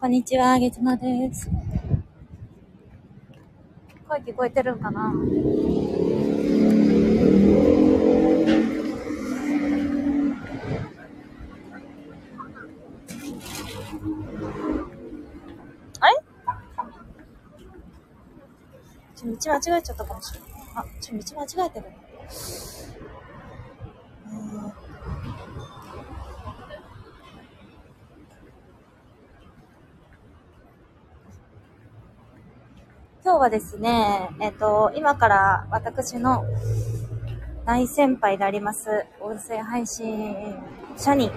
[0.00, 1.50] こんにちは、月間です。
[4.08, 5.12] 声聞こえてるんかな？
[16.00, 16.14] あれ
[19.14, 20.50] ちょ、道間違えちゃったかもしれない。
[20.76, 21.86] あ、ちょ、道間違えてる。
[33.40, 36.44] はですね、えっ、と、今から私の
[37.64, 40.36] 大先輩であります、音声配信
[40.94, 41.30] 者に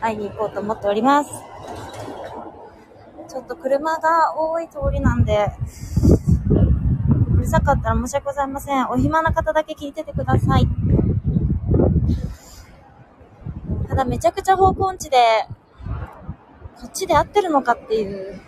[0.00, 1.30] 会いに行こうと思っております。
[3.28, 5.46] ちょっと車が多い通りなんで、
[7.32, 8.88] うるさかったら申し訳ございません。
[8.88, 10.66] お暇な方だけ聞いててください。
[13.88, 15.16] ただめちゃくちゃ方向音痴で、
[16.80, 18.40] こっちで合ってるのかっていう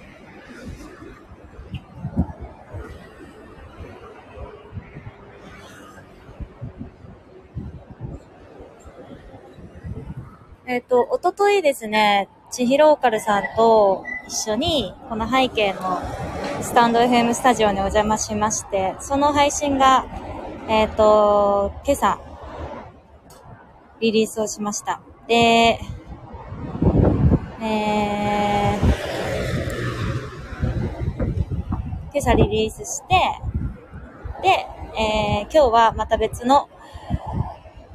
[10.70, 16.02] えっ、ー、と、おとといですね、ちひろーカルさんと一緒に、この背景の
[16.60, 20.04] スタンド FM スタジオにお邪魔しまして、その配信が、
[20.68, 22.20] えっ、ー、と、今朝、
[24.00, 25.00] リリースをしました。
[25.26, 28.92] で、えー、
[32.12, 33.14] 今朝リリースして、
[34.42, 34.66] で、
[35.00, 36.68] えー、今日はまた別の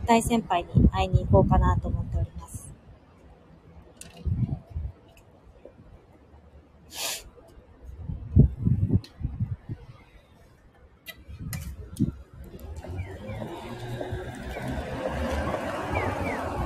[0.07, 2.32] 大先輩に会いに行こうかなと思っております。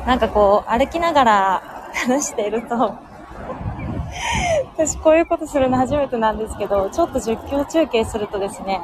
[0.07, 2.95] なんかこう、歩きながら話していると
[4.73, 8.79] 私こういうことするの初めてなんですけど、ちょっと実況中継するとですね、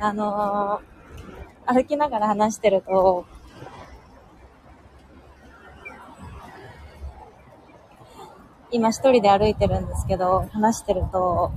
[0.00, 3.24] あのー、歩きながら話してると、
[8.70, 11.52] 今一人で歩いてるんですけど、話してると、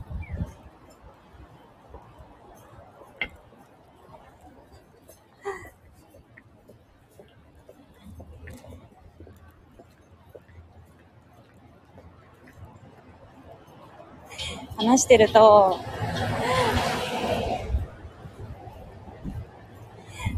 [14.86, 15.78] 話してると、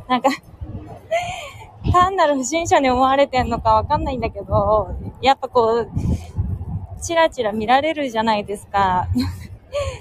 [0.08, 0.30] なんか
[1.92, 5.90] 単なる不審者に思われてんのかわかんないんだけど、やっぱこう、
[7.02, 9.08] チラチラ見られるじゃないですか。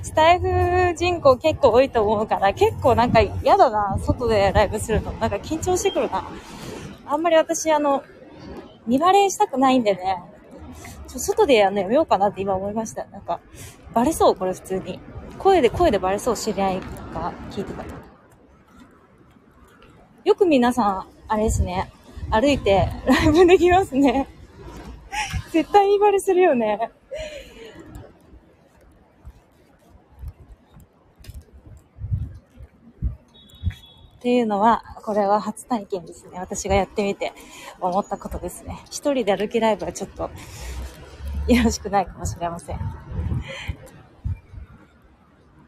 [0.03, 5.13] スタイフ人口結構多いと思うから、結構なんか嫌だな、外でライブするの。
[5.13, 6.29] なんか緊張してくるな。
[7.07, 8.03] あんまり私、あの、
[8.87, 10.23] 見バレしたくないんでね、
[11.09, 13.05] ちょ、外でやるのやめようかなって今思いました。
[13.07, 13.41] なんか、
[13.95, 15.01] バレそうこれ普通に。
[15.39, 16.81] 声で、声でバレそう知り合い
[17.15, 17.85] が聞いてた。
[20.25, 21.91] よく皆さん、あれですね。
[22.31, 24.29] 歩いてライブできますね。
[25.51, 26.91] 絶対言いバレするよね。
[34.17, 36.39] っていうのは、これは初体験ですね。
[36.39, 37.33] 私がやってみて
[37.81, 38.79] 思ったことですね。
[38.85, 40.31] 一人で歩きライブはちょっと
[41.49, 42.79] よろしくないかもしれません。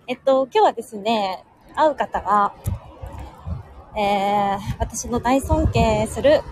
[0.07, 1.45] えっと、今日はですね、
[1.75, 2.55] 会う方が、
[3.97, 6.43] えー、私の大尊敬する、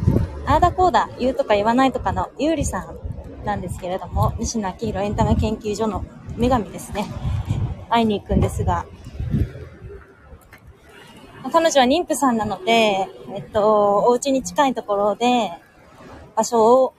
[0.46, 6.02] あーだこーだ、言うとか言わないとかのゆうりさんなんですけれども、西野明宏エンタメ研究所の
[6.38, 7.04] 女神ですね。
[7.91, 8.86] 会いに行くんですが、
[11.53, 15.53] 彼女は妊婦さんなので、えっと、お家に近いところで、
[16.34, 16.94] 場所を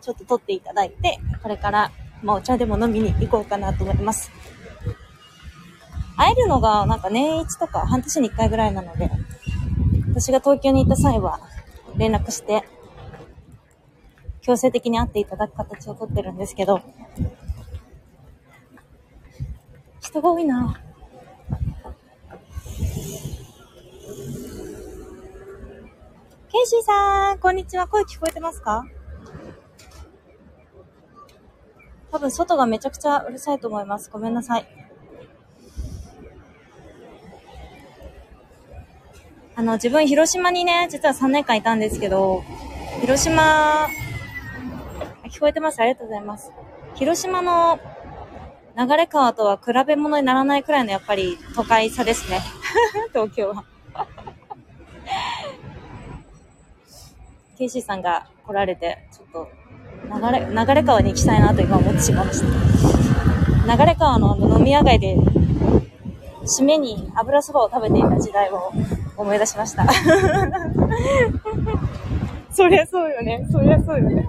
[0.00, 4.32] ちょっと取っていただいて、これから、まあ、お茶でも飲みに行こうかなと思います。
[6.16, 9.10] 会えるのがなんか年一とか半年に一回ぐらいなので、
[10.08, 11.40] 私が東京に行った際は
[11.96, 12.64] 連絡して、
[14.40, 16.80] 強制的に会っていただく形をとってるんですけど、
[20.00, 20.80] 人が多いな
[26.50, 27.88] ケイシーさん、こんにちは。
[27.88, 28.84] 声聞こえてますか？
[32.10, 34.10] 多分外がめちゃくちゃうるさいと思います。
[34.10, 34.66] ごめんなさい。
[39.54, 42.42] あの、自分広島にね、実は3年間いたんですけど、
[43.00, 43.88] 広島、
[45.28, 45.80] 聞こえてます？
[45.80, 46.50] ありがとうございます。
[46.94, 47.78] 広島の
[48.78, 52.40] 流れ川とは比べ物にならないくらいのやっぱり都会さですね。
[53.12, 53.64] 東京は。
[57.58, 59.48] ケイシーさんが来られて、ちょっと
[60.04, 63.76] 流れ、流れ川に行きたいなと今思ってしまいました。
[63.76, 65.16] 流れ川の飲み屋街で、
[66.44, 68.72] 締めに油そばを食べていた時代を
[69.16, 69.86] 思い出しました。
[72.52, 73.46] そりゃそうよね。
[73.50, 74.28] そりゃそうよね。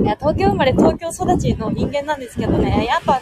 [0.00, 3.20] いや、東京生まれ東京育ちの人間なんですけどね、やっぱ、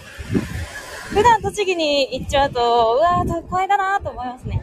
[1.10, 4.60] 普段栃木に行っちゃうと、うわー、都会だなと思いますね。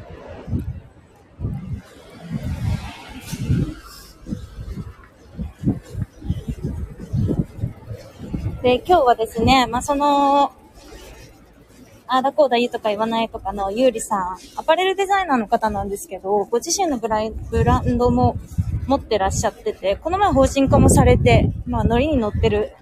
[8.62, 10.52] で、今日はですね、まあ、その、
[12.14, 18.36] あーだこうだ言うとか言わないとかのゆうりさん、アパレルデザイナーの方なんですけど、ご自身のブライブランドも
[18.86, 22.74] 持ってらっしゃってて、この前法人化もされて、まあ、ノリに乗ってる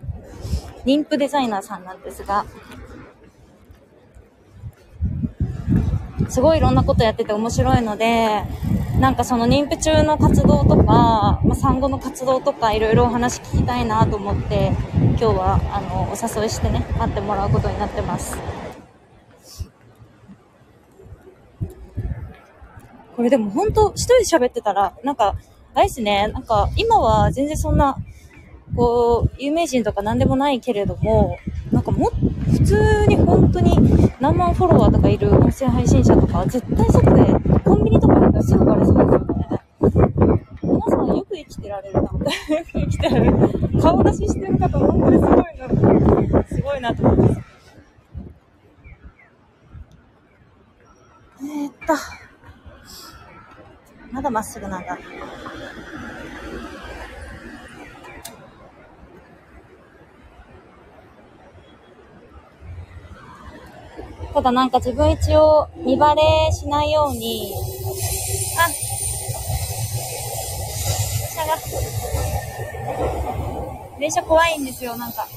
[0.84, 2.44] 妊婦デザイナーさんなんですが、
[6.28, 8.42] すごいいろんなことやってて面白いので、
[9.00, 18.36] なんかその妊婦中の活動とか、まあ、産後の活動とかいろいろお話聞きたいなと思って、今日はあのお誘いしてね、待ってもらうことになってます。
[23.20, 25.36] これでも本当一人で喋ってたら、なんか、
[25.74, 27.98] あれですね、なんか今は全然そんな、
[28.78, 31.38] こう、有名人とか何でもないけれども、
[31.70, 32.12] なんかも、
[32.50, 33.76] 普通に本当に
[34.22, 40.42] 何万フォロワーとかいる音声配信者とか、絶対外で、コンビニとか行ったらすぐバレそうですよね。
[40.62, 42.26] 皆さんよく生きてられるな、よく
[42.72, 43.82] 生きてられる。
[43.82, 47.42] 顔出ししてる方、本当にすごいな、すごいなと思います。
[51.42, 52.29] えー、っと。
[54.12, 54.98] まだまっすぐなんだ。
[64.34, 66.22] ただなんか自分一応見バレ
[66.52, 67.54] しないように、
[68.58, 68.68] あ、
[71.20, 71.58] 電車が、
[74.00, 75.28] 電車怖いんですよ、なんか。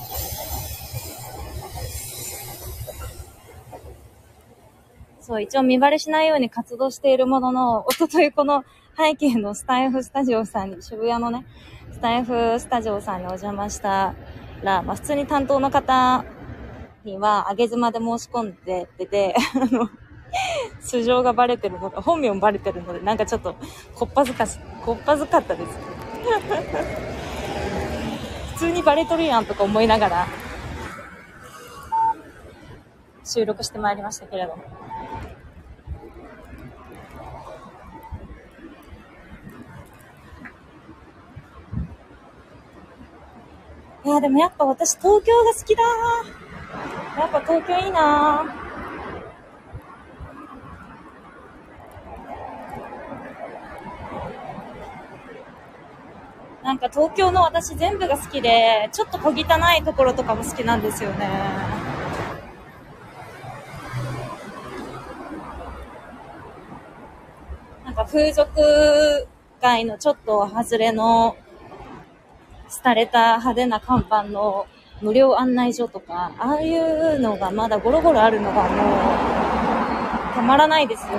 [5.22, 8.64] そう、一応見バレしないように活動しているものの、おとといこの
[8.96, 11.46] 背景のスタイフスタジオさんに、渋谷のね、
[11.92, 14.16] スタイフスタジオさんにお邪魔した
[14.64, 16.24] ら、まあ普通に担当の方
[17.04, 19.88] には、上げ妻で申し込んでてて、 あの、
[20.80, 23.54] 素性がバレてるのが、本名もバレてるので、なんかちょっと、
[23.94, 25.78] こっぱずかし、こっぱずかったです。
[28.54, 30.26] 普通にバレとるやんとか思いながら、
[33.24, 34.81] 収録してまいりましたけれども。
[44.04, 45.82] いや、でもやっぱ私東京が好きだ
[47.18, 48.44] やっぱ東京いいな
[56.64, 59.44] なんか東京の私全部が好きで、ちょっと小汚
[59.78, 61.28] いところとかも好きなんですよね。
[67.84, 69.28] なんか風俗
[69.60, 71.36] 街のちょっと外れの
[72.82, 74.66] 廃れた派手な看板の
[75.00, 81.18] 無料案内所とか、ああいうのがまだゴロゴロあるのがもう、たまらないですよ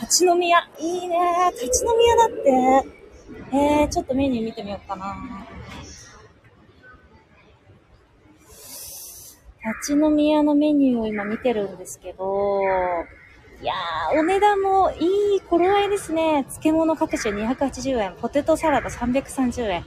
[0.00, 1.16] 立ち飲み屋、いいね
[1.52, 3.04] 立ち飲み屋だって。
[3.52, 5.16] えー、ちょっとメニュー見てみようかな。
[9.80, 12.60] 立ち飲み屋のメニューを今見てるんですけど、
[13.64, 16.44] いやー、お値段もいい頃合いですね。
[16.50, 19.86] 漬物各種280円、ポテトサラダ330円、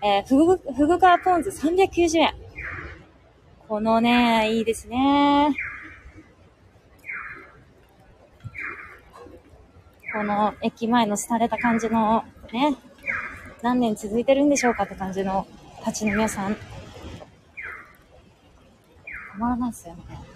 [0.00, 2.34] えー、ふぐ、ふぐかポン酢390円。
[3.66, 5.56] このね、いいですね。
[10.12, 12.76] この駅前の廃れた感じのね、
[13.60, 15.48] 何年続いてるんでしょうかって感じの
[15.84, 16.54] 立ち飲み屋さん。
[16.54, 16.60] た
[19.36, 20.29] まらないですよね。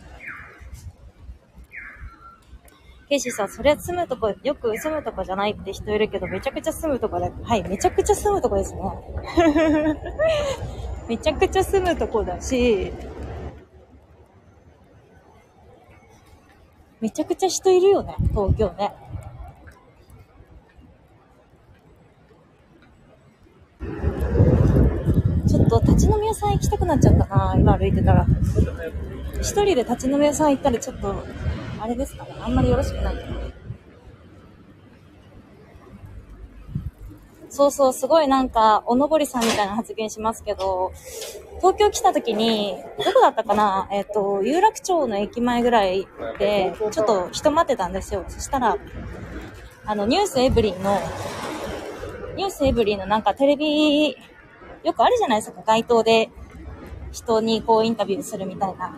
[3.14, 7.30] ケイシーさ、そりゃ住むとこ、よく住むとこじゃないって人いるけど、めちゃくちゃ住むとこだ。
[7.44, 8.80] はい、めちゃくちゃ住むとこですね。
[11.08, 12.92] めちゃくちゃ住むとこだし、
[17.00, 18.92] めちゃくちゃ人いるよね、東京ね。
[25.46, 28.26] ちょっと立ち飲み屋さん行きたくなっちゃったな、今歩いてたら。
[29.40, 31.24] 一人で立ち飲み屋さん行ったらちょっと
[31.84, 32.24] あれですか？
[32.24, 32.30] ね。
[32.40, 33.14] あんまりよろしくない。
[37.50, 40.92] そうそう、すごいなんか、おのぼりさんみたいな発言しますけど、
[41.58, 42.74] 東京来た時に、
[43.04, 43.86] どこだったかな？
[43.92, 48.24] えっ、と、有楽町の駅前ぐらいで、ちょっと人待ってたんですよ。
[48.28, 48.78] そしたら、
[49.84, 50.98] あの、ニュースエブリンの
[52.36, 54.16] ニュースエブリーのなんかテレビ、
[54.82, 56.30] よくあるじゃないですか、街頭で
[57.12, 58.96] 人にこうインタビューするみたいな。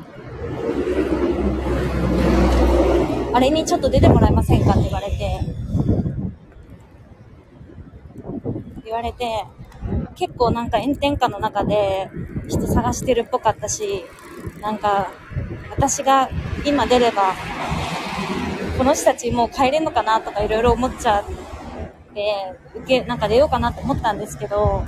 [3.36, 5.40] あれにちょっと出てもらえませんかって言われて、
[8.82, 9.44] 言われて、
[10.14, 12.08] 結構なんか炎天下の中で
[12.48, 14.06] 人探してるっぽかったし、
[14.62, 15.12] なんか
[15.70, 16.30] 私が
[16.64, 17.34] 今出れば、
[18.78, 21.24] この人たちもう帰れんのかなとかいろいろ思っちゃっ
[22.14, 24.86] て、受け、なんか出ようかなと思ったんですけど、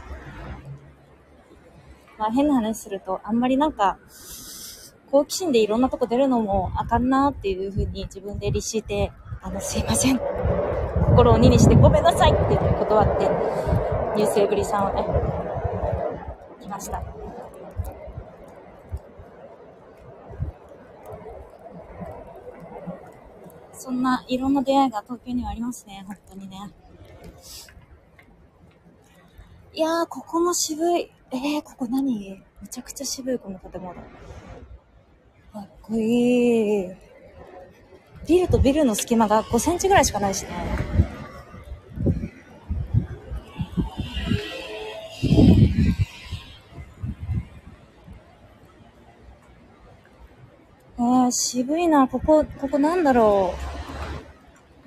[2.17, 3.99] まあ変な話すると、あんまりなんか、
[5.11, 9.11] 好奇心でいろんなとこ出るのもあかんなっていうふうに自分で律して、
[9.41, 10.19] あの、すいません。
[11.07, 13.25] 心を鬼にしてごめんなさいって言って断って、
[14.17, 15.05] ニュースエブリさんをね、
[16.61, 17.03] 来ました。
[23.73, 26.59] そんないろんな出会いが東京にはありますね、本当にね。
[29.73, 31.11] いやー、ここも渋い。
[31.31, 32.43] えー、ここ何？
[32.61, 33.95] めちゃくちゃ渋い、この建物。
[35.53, 36.89] かっこいい。
[38.27, 40.51] ビルとビルの隙間が5センチぐらいしかないしね。
[50.99, 52.07] えー、渋いな。
[52.09, 53.55] ここ、ここなんだろ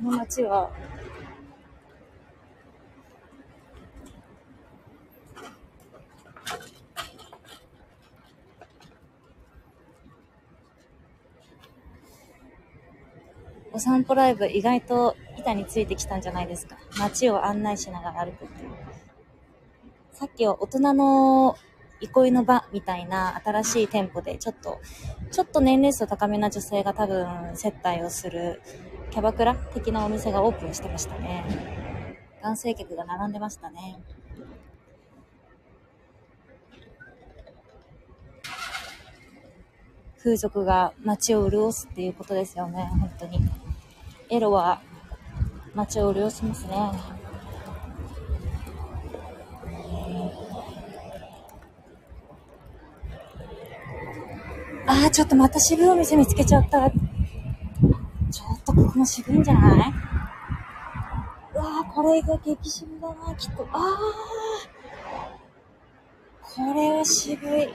[0.02, 0.04] う。
[0.06, 0.70] この街は。
[13.74, 16.78] お散歩ライブ意外と板についてきたんじゃないですか。
[17.00, 18.70] 街を案内しながら歩くっていう。
[20.12, 21.56] さっきは大人の
[22.02, 24.80] 憩いの場みたいな新しい店舗でちょっと、
[25.32, 28.62] ちょっと年齢層高めな女性が多分接待をする
[29.12, 32.18] キャバクラ的なお店がオープンしてましたね。
[32.42, 34.00] 男性客が並んでましたね。
[40.24, 43.40] 風俗が街を潤すっていうことですよね、本当に。
[44.32, 44.82] エロは
[45.76, 46.72] 街を潤しますね。
[54.88, 56.90] ああ、ちょっとまた渋いお店見つけちゃった。
[56.90, 56.98] ちょ
[58.54, 59.94] っとここも渋いんじゃない？
[61.54, 63.68] うわあ、これが激渋だな、きっと。
[63.74, 64.00] ああ、
[66.42, 67.68] これは渋い。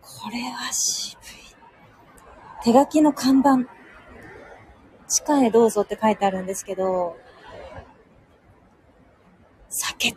[0.00, 1.25] これは渋い。
[2.66, 3.58] 手書きの看板。
[5.06, 7.16] 地下へどうぞって書いてあるんですけど、
[9.68, 10.16] 酒、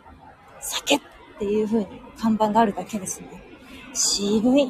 [0.60, 1.00] 酒っ
[1.38, 1.86] ていう風に
[2.18, 3.28] 看板があるだけですね。
[3.94, 4.62] 渋い。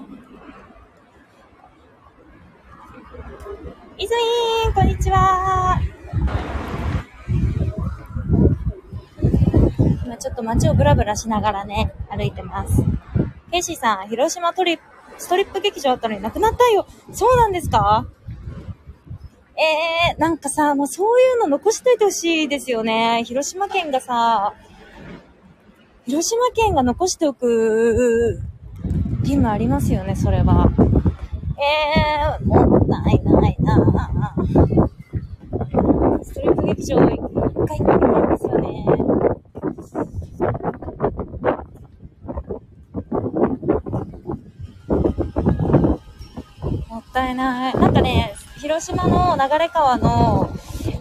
[3.97, 5.81] いずいーん、こんにちは
[10.05, 12.83] 今ちょっと街をブラブラしながらね、歩いてます。
[13.51, 14.83] ケイシーさん、広島トリップ
[15.21, 16.87] ストリップ劇場あったのになくなったよ。
[17.13, 18.07] そうなんですか？
[19.55, 23.23] えー、なんかさ、もうそういうの残しといてほしいですよね。
[23.25, 24.55] 広島県がさ、
[26.07, 28.41] 広島県が残しておく
[29.21, 30.73] 義務ありますよね、それは。
[31.59, 34.35] えー、もったいないな
[36.25, 38.87] ストリップ劇場一回行ってみたいんですよね。
[47.11, 47.75] ったいない。
[47.75, 50.51] なんかね、広島の流れ川の、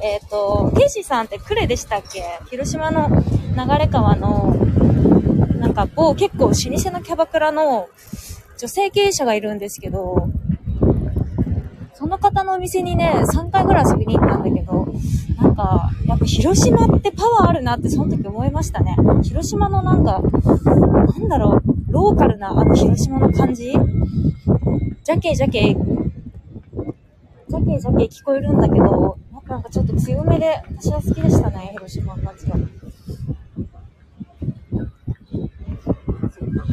[0.02, 2.24] えっ、ー、と、ケイシーさんってクレでしたっけ？
[2.50, 4.56] 広島の流れ川の、
[5.60, 7.88] なんか某結構老舗のキャバクラの
[8.58, 10.30] 女性経営者がいるんですけど、
[11.94, 14.88] その方のお店にね、3回ぐらい遊びに行ったんだけど、
[15.42, 18.96] なんか、やっぱ広島ってパワーあるなってその時思いましたね。
[19.24, 23.74] 広島のなんか、なんだろう、ローカルなあの広島の感じ？
[25.04, 32.58] ジャケジャケャケジャケ聞こえるんだけど、なんかちょっと強めで、私は好きでしたね、広島の夏は。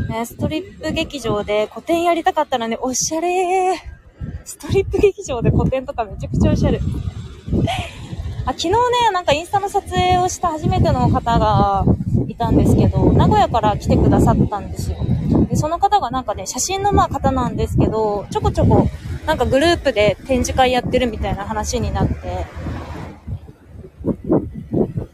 [0.08, 3.76] ね、ストリップ劇場で個展やりたかったらね、おしゃれー。
[4.44, 6.80] ストリップ劇場で個展とかめちゃくちゃおしゃれ。
[8.44, 8.76] あ昨日ね、
[9.12, 11.84] なんかインスタの撮影をした初めての方が
[12.28, 14.98] いたんですけど、名古屋から来てくださったんですよ。
[15.48, 18.88] で、その方がなんかね、写真のまあ方なんですけど、ちょこちょこ
[19.26, 22.46] なんかグループで展示会やってるみたいな話になって、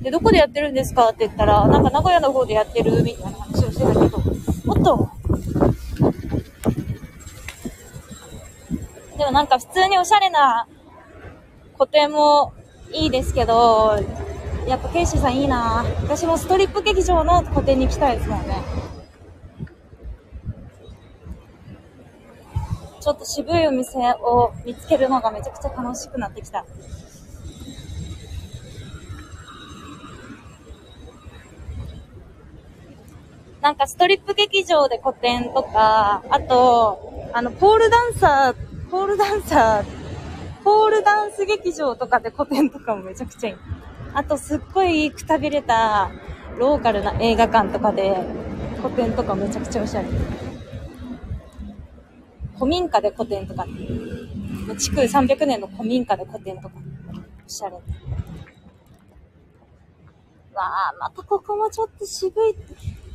[0.03, 1.09] で、どこでやってるんですか？
[1.09, 4.19] って言ったら、なんか名古屋の方でやってるみたいな話をしてたけど、
[4.65, 5.11] もっと、
[9.17, 10.67] でもなんか普通におしゃれな
[11.79, 12.53] 個展も
[12.93, 13.97] いいですけど、
[14.67, 15.85] やっぱケイシーさんいいな。
[16.03, 18.57] 私もストリップ劇場の個展に行きたいですもんね。
[23.03, 26.65] ちょっと渋いお店を見つけるのがめちゃくちゃ楽しくなってきた。
[33.61, 43.57] なんかストリップ劇場で個展とか、あと、あの、ポールダンサー、ポールダンサー、ポールダンス劇場とかで個展とかもめちゃくちゃいい。
[44.15, 46.13] あと、すっごいくたびれた
[46.57, 48.17] ローカルな映画館とかで
[48.81, 50.52] 個展とかめちゃくちゃおしゃれ。
[52.63, 53.67] 古民家で個展とか、
[54.79, 56.77] 築300年の古民家で個展とか、
[57.45, 57.75] おしゃれ。
[57.75, 57.81] わ
[60.61, 62.55] あ、またここもちょっと渋い。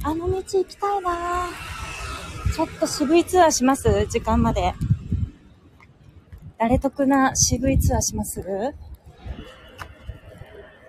[0.04, 1.48] あの道行きたいな
[2.54, 4.06] ちょっと渋いツアーします？
[4.08, 4.74] 時間まで。
[6.58, 8.42] 誰得な渋いツアーします？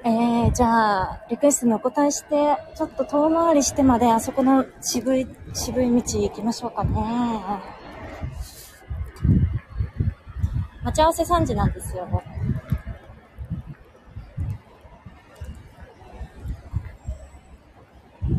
[0.04, 7.77] えー、じゃあ、リクエストにお答えして、ちょっと遠回りしてまで、あそこの渋い、渋い道行きましょうかね。
[10.85, 12.23] 待ち合わせ3時なんですよ。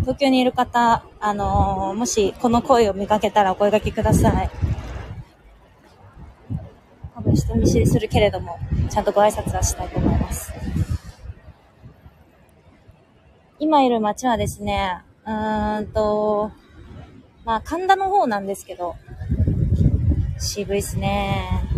[0.02, 4.50] 東京にいる方、あのー、もしこの声を見かけたらお声掛けください。
[7.14, 8.58] 多分人見知りするけれども、
[8.90, 10.52] ちゃんとご挨拶はしたいと思います。
[13.60, 16.52] 今いる街はですね、うーんと、
[17.46, 18.96] まあ神田の方なんですけど、
[20.40, 21.70] 渋いっすね。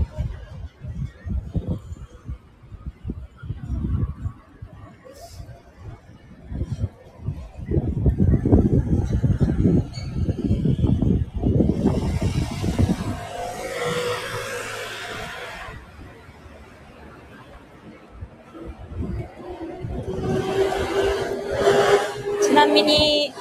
[22.72, 23.34] みに、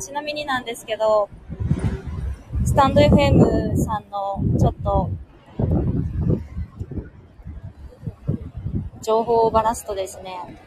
[0.00, 1.28] ちなみになんですけど、
[2.64, 5.10] スタンド FM さんのちょっと、
[9.00, 10.60] 情報をばらすとですね、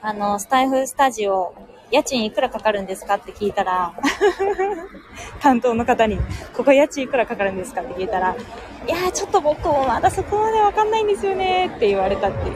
[0.00, 1.54] あの、スタイフスタジオ、
[1.90, 3.94] 家賃いくらかかるんですかって聞いたら、
[5.42, 6.16] 担当の方に、
[6.56, 8.36] ここ家賃いくらかかるんですかって聞いたら、
[8.86, 12.54] いやーちょっと僕もまだそこまでわかんないんですよねって言われたっていう。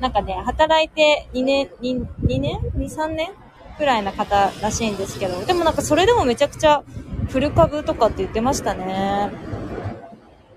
[0.00, 3.30] なんかね、働いて2年、2, 2年 ?2、3年？
[3.78, 6.82] くらいな方らしいんですけど、でもなんかそれでもめちゃくちゃ
[7.28, 9.30] フル株とかって言ってましたね。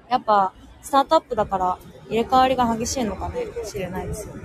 [0.10, 1.78] やっぱ、スタートアップだから
[2.10, 4.44] 入れ替わりが激しいのかもしれないですよね。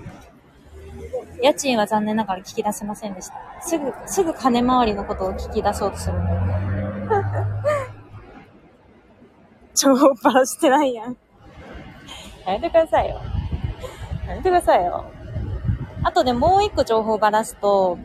[1.42, 3.34] 家賃は残念ながら聞き出せませんでした。
[3.62, 6.32] すぐ、すぐ金回りのことを聞き出そうとするんで。
[9.74, 11.16] 超バラしてないやん。
[12.46, 13.20] やめてくださいよ。
[14.26, 15.04] やめてくださいよ。
[16.02, 17.98] あとね、もう一個情報ばらすと、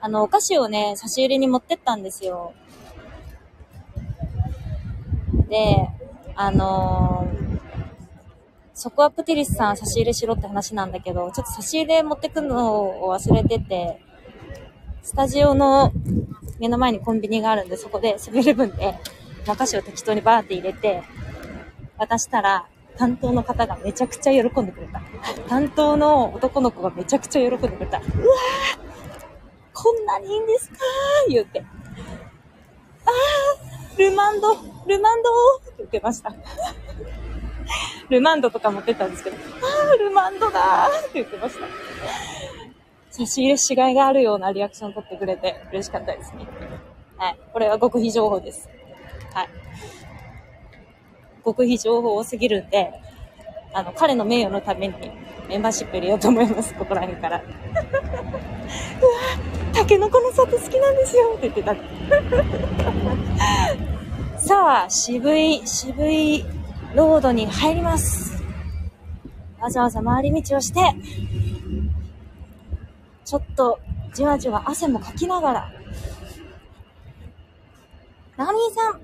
[0.00, 2.52] あの、お菓子をね、差し入れに持ってったんですよ。
[5.48, 5.88] で、
[6.34, 7.58] あのー、
[8.74, 14.00] そこはプティリスさん差し入れしろって話なんだけど、ちょっと差し入れ持ってくのを忘れてて、
[15.02, 15.92] スタジオの
[16.58, 18.94] 目の前にコンビニがあるんで、そこでセブンイレブンで
[19.48, 21.02] お菓子を適当にバーって入れて、
[21.96, 22.66] 渡したら、
[22.98, 25.00] 担当の方がめちゃくちゃ喜んでくれた。
[25.48, 27.98] 担当の男の子がめちゃくちゃ喜んでくれた。
[27.98, 28.10] うわー
[29.72, 30.76] こんなにいいんですか
[31.28, 31.64] 言って。
[33.04, 34.54] あールマンド
[34.86, 36.34] ルマンドって言ってました。
[38.08, 41.66] ルマンドとか持ってたんですけど、あールマンドだーって言ってました。
[43.10, 46.46] 差し入れしがいがあるようなリアクション取ってくれて嬉しかったですね。
[47.16, 47.38] はい。
[47.52, 48.68] これは極秘情報です。
[49.32, 49.48] はい。
[51.46, 52.92] 極秘情報多すぎるんで、
[53.72, 54.94] あの、彼の名誉のために
[55.48, 57.40] メンバーシップ入れようと思います、ここら辺から。
[57.46, 57.46] うわ
[59.72, 61.76] タケノコの里好きなんですよって言ってた。
[64.42, 66.44] さあ、渋い、渋い
[66.94, 68.42] ロードに入ります。
[69.60, 70.80] わざわざ回り道をして、
[73.24, 73.78] ちょっと
[74.14, 75.72] じわじわ汗もかきながら、
[78.36, 79.00] ナミーさん、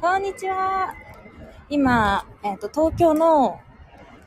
[0.00, 1.05] こんにちは。
[1.68, 3.60] 今、えっ、ー、と、東京の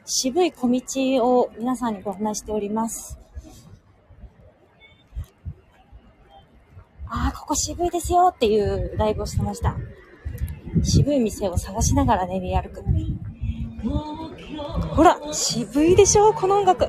[0.06, 0.82] 渋い小道
[1.26, 3.18] を皆さんにご案内しております。
[7.08, 9.76] ああ、ここ渋いですよっていうライブをしてました。
[10.84, 12.84] 渋い店を探しながら練り歩く。
[14.96, 16.88] ほら、渋いでしょこの音楽。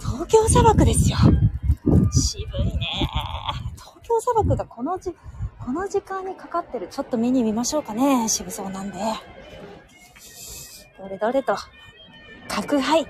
[0.00, 1.16] 東京砂漠ですよ。
[2.10, 3.08] 渋いね。
[3.76, 5.14] 東京砂漠がこのじ、
[5.64, 8.28] この時間にかかってる、ちょっと見に見ましょうかね。
[8.28, 8.98] 渋そうなんで。
[10.98, 11.56] どれどれと。
[12.48, 13.06] 角杯。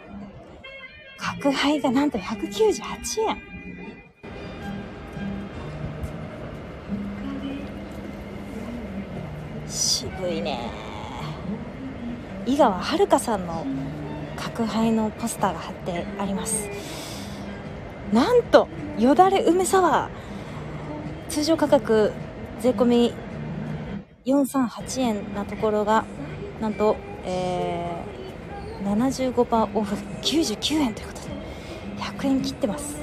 [1.17, 3.53] 角杯がなんと198円。
[9.73, 10.71] 渋いね
[12.45, 13.65] 井川遥さんの
[14.37, 16.69] 角杯のポスターが貼ってあります
[18.12, 22.12] なんとよだれ梅サワー通常価格
[22.62, 23.12] 税込み
[24.25, 26.05] 438円なところが
[26.61, 26.94] なんと、
[27.25, 31.29] えー、75%オフ99円ということで
[31.98, 32.96] 100円切ってます。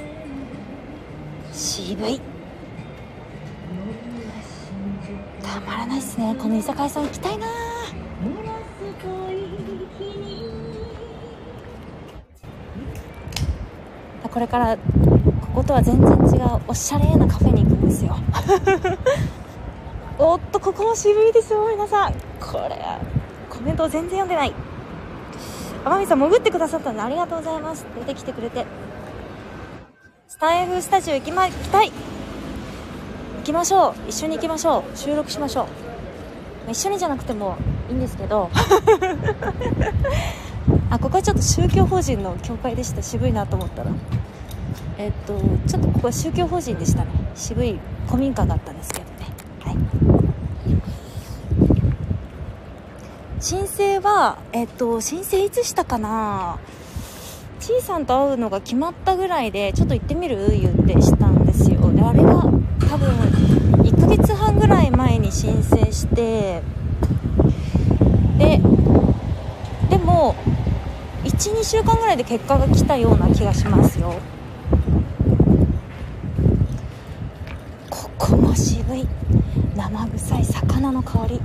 [1.52, 2.22] 渋い。
[5.42, 6.34] たまらないっすね。
[6.38, 7.46] この居酒屋さん行きたいな。
[14.32, 14.82] これからこ
[15.56, 18.16] ことは全然違うおしゃれなカフェに行くんですよ
[20.22, 22.12] おっとここも渋いですよ皆さん。
[22.12, 22.18] こ
[22.68, 23.00] れは
[23.48, 24.52] コメントを全然読んでない。
[25.82, 27.86] 天海さん潜ってくださったんでありがとうございます。
[27.98, 28.66] 出てきてくれて。
[30.28, 31.90] スタイフスタジオ行きま行きたい。
[31.90, 31.94] 行
[33.44, 34.10] きましょう。
[34.10, 34.96] 一緒に行きましょう。
[34.96, 35.62] 収録しましょ
[36.68, 36.70] う。
[36.70, 37.56] 一緒にじゃなくても
[37.88, 38.50] いいんですけど。
[40.90, 43.00] あここはちょっと宗教法人の教会でした。
[43.00, 43.90] 渋いなと思ったら。
[44.98, 47.10] えっとちょっとここは宗教法人でしたね。
[47.34, 49.09] 渋い古民家があったんですけど。
[49.68, 49.76] い
[53.40, 56.58] 申請はえっと申請いつしたかな？
[57.58, 60.50] ちいさんと会うのが決まったぐらいでちょっと行ってみる？
[60.50, 61.92] 言ってしたんですよ。
[61.92, 62.50] であれが多
[62.96, 63.08] 分
[63.82, 66.62] 1ヶ月半ぐらい前に申請して
[68.38, 68.60] で
[69.90, 70.34] でも
[71.24, 74.14] 12週間ぐらいで結果が来たような気がしますよ。
[78.20, 79.08] ここも渋い。
[79.74, 80.44] 生臭い。
[80.44, 81.40] 魚の香り。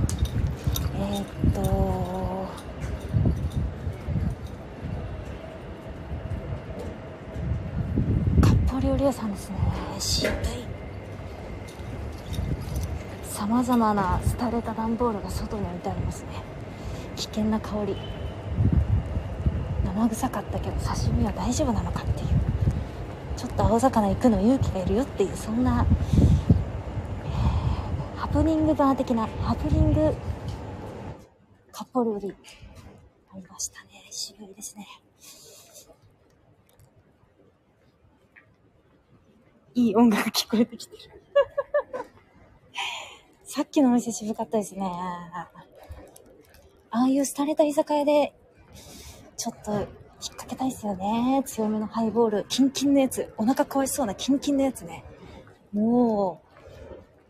[1.00, 1.60] えー、っと。
[8.42, 9.56] 割烹料理屋さんですね。
[9.98, 10.36] 渋い。
[13.24, 16.42] さまざまな廃れた段ボールが外に置いてありますね。
[17.16, 17.96] 危険な香り。
[19.82, 22.26] 生臭かったけど刺身は大丈夫なのかっていう。
[23.34, 25.86] ちょっと青魚行くの勇気がいるよっていうそんな、
[28.36, 30.14] プニングバー的なハプニング
[31.72, 32.34] カッポ料理
[33.32, 34.86] ありましたね渋いですね
[39.74, 41.22] いい音楽聞こえてきてる
[43.42, 44.82] さっきのお店渋かったですね。
[44.84, 45.48] あ
[46.90, 48.34] あいう廃れた居酒屋で、
[49.36, 51.42] ちょっと引っ掛けたいですよね。
[51.46, 52.44] 強めのハイボール。
[52.48, 53.32] キンキンのやつ。
[53.38, 55.04] お腹壊しそうなキンキンのやつね。
[55.72, 56.45] もう、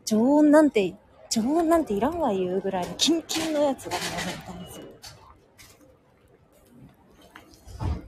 [0.07, 0.95] 常温なんて、
[1.29, 4.87] 常温なんていらんわ言うぐらいのキンキンのやつがもう飲みたんですよ。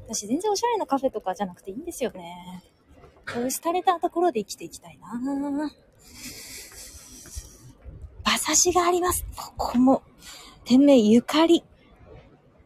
[0.06, 2.62] 私全然おしゃれなカフェとかじゃなくていいんですよね。
[3.30, 5.12] こういう廃れたところで生きていきたいな
[8.24, 9.26] 馬刺しがあります。
[9.36, 10.02] ここも、
[10.64, 11.62] 店名ゆかり。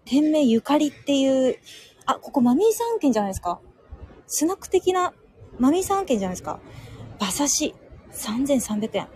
[0.05, 1.57] 店名ゆかりっていう、
[2.07, 3.61] あ、ここマミーさん案件じゃないですか。
[4.27, 5.13] スナック的な
[5.59, 6.61] マミーさん案件じゃないですか。
[7.21, 7.75] 馬刺し、
[8.13, 9.09] 3300円。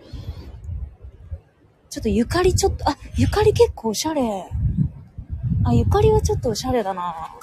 [1.97, 4.21] ちょっとゆかりちょっと、あ、ゆかり結構おしゃれ。
[5.63, 7.33] あ、ゆかりはちょっとおしゃれだな。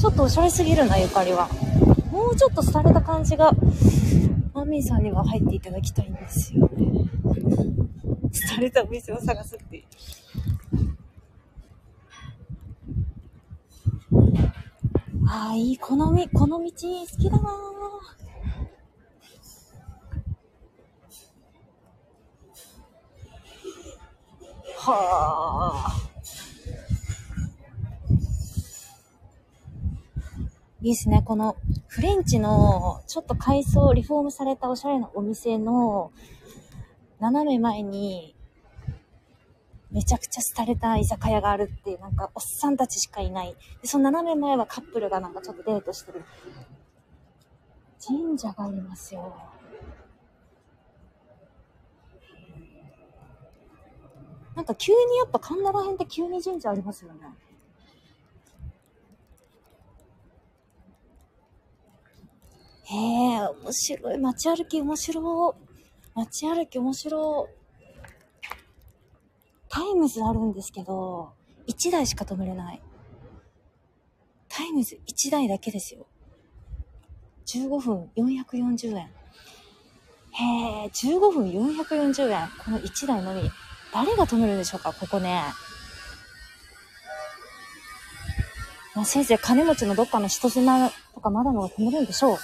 [0.00, 1.50] ちょっとおしゃれすぎるな、ゆかりは。
[2.10, 3.52] もうちょっと廃れた感じが、
[4.54, 7.10] マミーさんには入っていただきたいんですよね。
[8.48, 9.84] 廃れたお店を探すっていう。
[15.28, 16.72] ああ、いい、このみ、この道好
[17.18, 17.50] きだな
[24.90, 26.10] はあ。
[30.82, 31.22] いいですね。
[31.24, 31.56] この
[31.88, 36.10] フレンチのちょっと改装、リフォームされたおしゃれなお店の
[37.20, 38.34] 斜め前に
[39.90, 43.54] めちゃくちゃ廃れた居酒屋があるっていう、なんかおっさんたちしかいない。
[43.82, 46.24] で、その斜め前はカップルがなんかちょっとデートしてる。
[48.02, 49.34] 神社がありますよ。
[54.54, 57.20] なんか急にやっぱ神田ら辺って急に神社ありますよね。
[62.84, 64.18] へえ、面白い。
[64.18, 66.18] 街歩き面白い。
[66.18, 67.60] 街歩き面白い。
[69.68, 71.32] タイムズあるんですけど、
[71.68, 72.82] 1台しか止めれない。
[74.48, 76.06] タイムズ1台だけですよ。
[77.46, 78.96] 15分440円。
[80.32, 82.48] へえ、15分440円。
[82.64, 83.48] この1台のみ。
[83.92, 85.42] 誰が止めるんでしょうかここね。
[88.94, 92.38] まあ、せいぜい金持ちのどっかの人妻とかまだのが止めるんでしょう。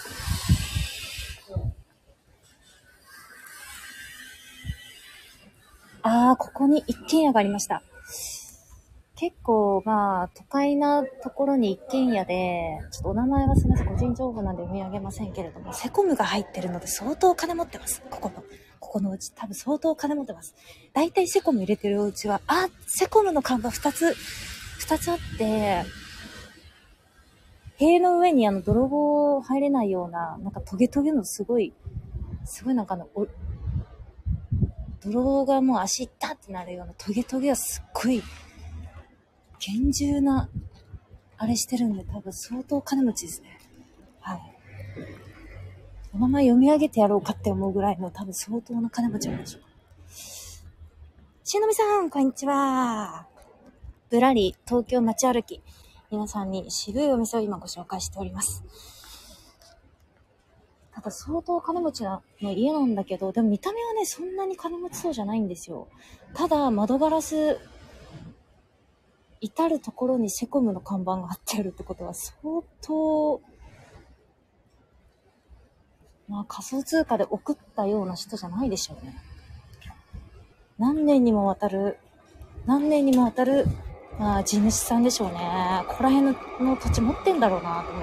[6.02, 7.82] ああ、ここに一軒家がありました。
[9.16, 18.02] 結構、まあ、都会なところに一軒家で、ちょっとお名前はすみません、個人情報なんで読み上げませんけれども、セコムが入ってるので相当金持ってます。
[18.08, 18.44] ここの、
[18.86, 20.54] ここのうち多分相当金持ってます。
[20.92, 24.14] 大体セコム入れてるお家は、あ、セコムの看板二つ、
[24.78, 25.82] 二つあって、
[27.76, 31.74] 塀の上にあの泥棒入れないような、なんかトゲトゲのすごい、
[32.44, 33.26] すごいなんかあの、お
[35.04, 38.22] 泥棒がもう足いったってなるようなトゲトゲがすっごい
[39.58, 40.48] 厳重な、
[41.36, 43.58] あれしてるんで、多分相当金持ちですね。
[44.20, 44.40] はい。
[46.16, 49.68] お名前読み上げてやろうかって思うぐらいの多分相当な金持ちなんでしょうか。
[51.44, 53.26] しのみさん、こんにちは。
[54.08, 55.60] ぶらり、東京街歩き。
[56.10, 58.64] 皆さんに渋いお店を今ご紹介しております。
[60.94, 65.86] ただ相当金持ちの家なんだけど、でも見た目はね、そんなに金持ちそうじゃないんですよ。
[66.32, 67.58] ただ、窓ガラス
[69.42, 73.42] 至るところにセコムの看板が貼ってあるってことは相当、
[76.28, 79.16] まあ仮想通貨で送ったような人じゃないでしょうね。
[80.78, 81.98] 何年にもわたる、
[82.66, 83.66] 何年にもわたる、
[84.18, 85.34] まあ地主さんでしょうね。
[85.88, 88.02] ここら辺のの土地持ってんだろうなと思う。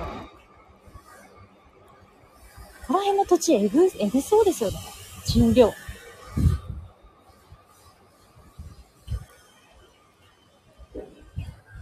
[2.88, 4.78] ここら辺の土地えぐ、えぐそうですよね。
[5.26, 5.72] 賃料。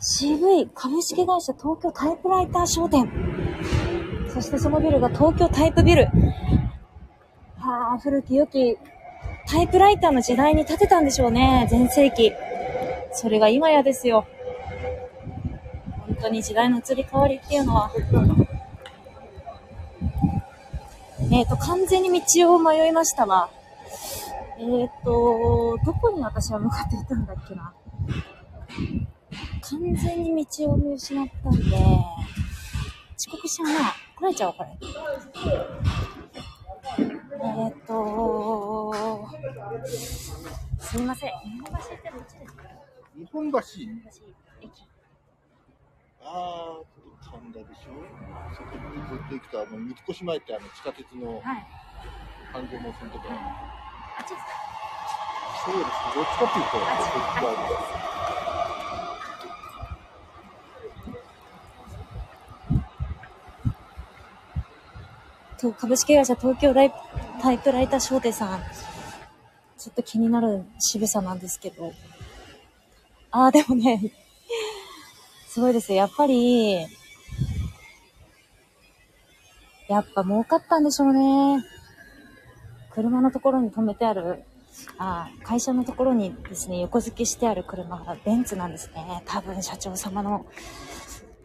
[0.04, 3.08] 渋い株式会社東京タイプライター商店。
[4.34, 6.06] そしてそのビルが東京タイプビル。
[7.58, 8.78] はあ、古き良き
[9.48, 12.32] タイプライターの時代に建てたんでしょうね、全盛期。
[13.14, 14.26] それが今やですよ。
[16.08, 17.92] 本当に時代の移り変わりっていうのは。
[21.32, 23.50] えっ、と、完全に道を迷いましたわ。
[24.58, 27.74] えっ、と、どこに私は向かっていたんだっけな。
[29.62, 31.60] 完全に道を見失ったんで、
[33.18, 34.11] 遅刻しちゃうな。
[34.22, 34.70] 来られちゃおう、これ。
[37.00, 38.94] えーっと、
[39.98, 41.32] すみません。
[41.32, 42.64] 日本橋ってどっちですか？
[43.18, 43.60] 日本橋。
[43.62, 44.22] 日本橋
[44.62, 44.70] 駅。
[46.22, 46.86] ああ、
[47.32, 47.98] 神田でしょ
[48.54, 51.66] そこにずっと行くと、あの、三越前ってあの、地下鉄のはい。
[52.54, 52.62] 線
[53.10, 53.26] とか。
[53.26, 54.46] あっちですか？
[55.66, 56.14] そうですね。
[56.14, 58.31] どっちかっていうと、こっち側です。
[65.62, 66.94] と株式会社東京ライ
[67.40, 68.62] タイプライター商店さん。
[69.78, 71.94] ちょっと気になる渋さなんですけど。
[73.30, 74.12] ああ、でもね、
[75.48, 75.94] すごいです。
[75.94, 76.74] やっぱり、
[79.88, 81.64] やっぱ儲かったんでしょうね。
[82.92, 84.44] 車のところに止めてある、
[84.98, 89.22] あ会社のところにですね、横付けしてある車がベンツなんですね。
[89.26, 90.46] 多分社長様の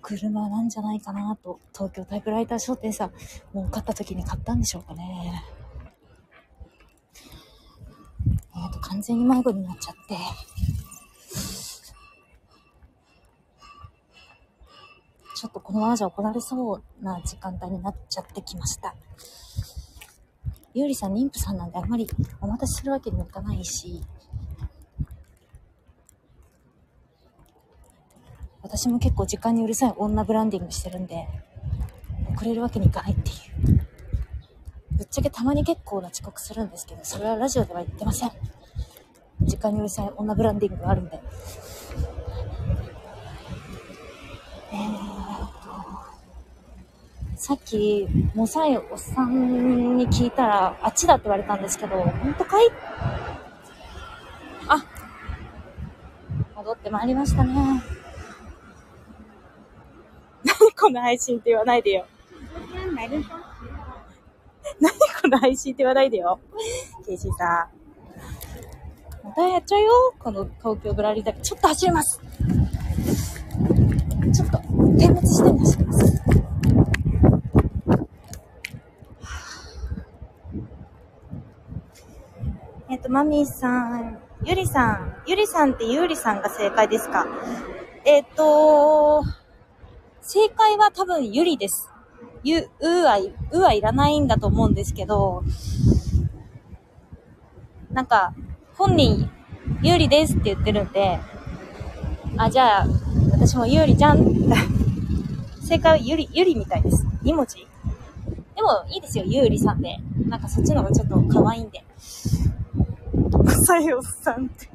[0.07, 3.13] 車なんじゃないかなと、東京タイプライター商店さん、
[3.53, 5.43] 儲かった時に買ったんでしょうかね。
[8.25, 10.17] えっ、と、完全に迷子になっちゃって。
[15.35, 18.95] ちょっとこのままじゃ怒られそうな時間帯になっちゃってきました。
[20.73, 22.09] ゆうりさん、妊婦さんなんであんまり
[22.41, 24.01] お待たせするわけにもいかないし、
[28.67, 31.29] 私も結構時間にうるさい女ブランディングしてるんで、
[32.35, 33.33] 遅れるわけにいかないってい
[33.75, 33.87] う。
[34.91, 38.31] ぶっちゃけたまに結構な遅刻するんですけど、それはラジオでは言ってません。
[39.43, 41.21] 時間にうるさい女ブランディングがあるんで。
[44.73, 52.67] えーっと、さっき、もさいおっさんに聞いたら、あっちだって言われたんですけど、本当かい？
[54.69, 54.85] あ、
[56.57, 57.81] 戻ってまいりましたね。
[60.79, 62.05] この配信って言わないでよ。
[62.97, 63.29] 何こ
[65.29, 66.39] の配信って言わないでよ。
[67.07, 67.69] ケイシーさ
[69.23, 69.27] ん。
[69.27, 70.15] またやっちゃうよ。
[70.19, 71.41] この東京ブラリーだけ。
[71.41, 72.21] ちょっと走ります。
[74.35, 74.59] ちょっと、
[74.99, 76.23] 点滅してみ走ります。
[82.89, 87.27] えっと、マミーさん、ゆりさん、ゆりさんってゆりさんが正解ですか？
[88.05, 89.23] えっと、
[90.29, 91.89] 正解は多分ゆりです。
[92.43, 93.21] ゆ、うは、
[93.53, 95.45] うはいらないんだと思うんですけど、
[97.93, 98.35] なんか、
[98.75, 99.31] 本人、
[99.83, 101.21] 有利ですって言ってるんで、
[102.37, 102.87] あ、じゃあ、
[103.31, 104.19] 私も有利じゃん
[105.63, 107.07] 正解はゆり、ゆりみたいです。
[107.23, 107.65] 2文字
[108.57, 109.97] でも、いいですよ、ゆうりさんで。
[110.27, 111.85] なんかそっちの方がちょっと可愛いんで。
[113.45, 114.69] マサイおっさんって。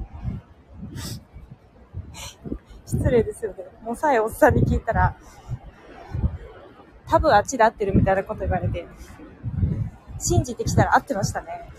[2.86, 3.66] 失礼ですよね。
[3.84, 5.18] モサイおっさんに聞いたら、
[7.12, 8.88] 多分あっちで合ってるみたいなこと言われて、
[10.18, 11.70] 信じてきたら合ってましたね。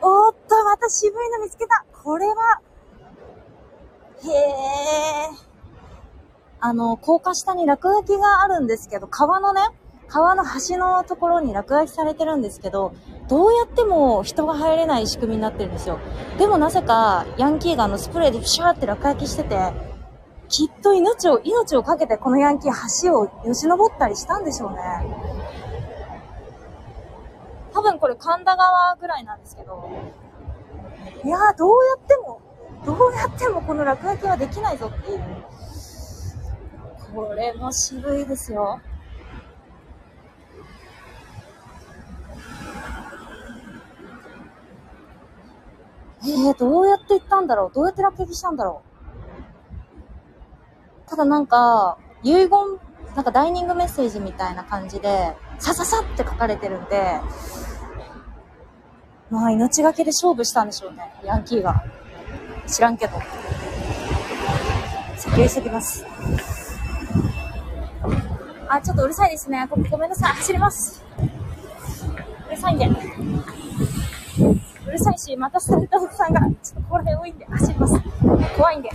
[0.00, 1.84] おっと、また渋いの見つけた。
[2.02, 2.60] これは、
[4.22, 5.28] へえ。
[6.60, 9.60] あの、高架下に落書きがあるんですけど、川のね、
[10.08, 12.94] 川の橋のところに落書きされてるんですけど、
[13.28, 15.98] どうやっても人が入れない仕組みになってるんですよ。
[16.38, 19.72] でもなぜか、ヤンキーがあのスプレーでピシャーって落書きしてて、
[20.48, 24.78] きっと命を、命をかけてこのヤンキー橋をよじ登ったりしたんでしょうね。
[27.72, 29.90] 多分これ神田川ぐらいなんですけど、
[31.24, 32.40] いやーどうやっても、
[32.84, 35.20] どうやってもこの落書きはできないぞっていう。
[37.14, 38.80] これも渋いですよ。
[46.26, 47.74] えー、どうやって行ったんだろう？
[47.74, 48.82] どうやって落書きしたんだろ
[51.06, 51.10] う？
[51.10, 52.48] ただなんか、遺言、
[53.14, 57.20] なんかダイニングメッセージみたいな感じで、さささって書かれてるんで、
[59.30, 61.84] まあ命がけで勝負したんでしょうね、ヤンキーが。
[62.66, 63.18] 知らんけど。
[65.18, 66.06] 先を急ぎます。
[68.68, 69.66] あ、ちょっとうるさいですね。
[69.70, 70.32] ごごめんなさい。
[70.32, 71.02] 走ります。
[72.48, 72.88] うるさいんで。
[74.94, 78.00] うるさいし、またされたおっさんが、ちょっとここら辺多いんで、走ります。
[78.56, 78.90] 怖いんで。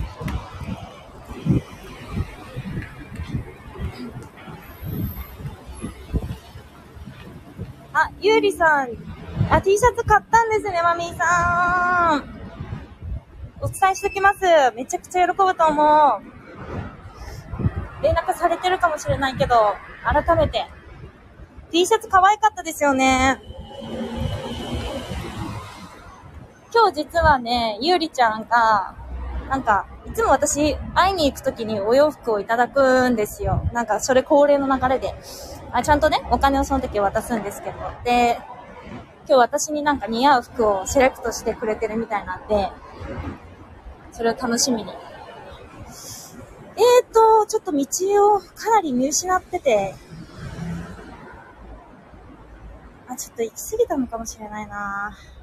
[7.92, 8.88] あ、ゆうりさん。
[9.50, 12.24] あ、T シャツ買ったんですね、マミーさん。
[13.60, 14.40] お伝えしときます。
[14.74, 15.86] めちゃくちゃ喜ぶと思う。
[18.02, 20.66] 連絡されてるかもしれないけど、改めて。
[21.70, 23.38] T シャツ可愛かったですよね。
[26.72, 28.94] 今日実はね、ゆうりちゃんが、
[29.48, 33.68] なんか、いつも私、会いに行くときにお洋服をいただくんですよ。
[33.72, 35.12] なんか、それ恒例の流れで。
[35.72, 37.76] あ、ちゃんとね、お金をその時渡すんですけど。
[38.04, 38.38] で、
[39.26, 42.70] 今日私になんか似合う服をセレクトしてくれてるみたいなんで、
[44.12, 44.92] それを楽しみに。
[44.92, 49.96] えーと、ちょっと道をかなり見失ってて、
[53.08, 55.39] あ、ちょっと行き過ぎたのかもしれないなぁ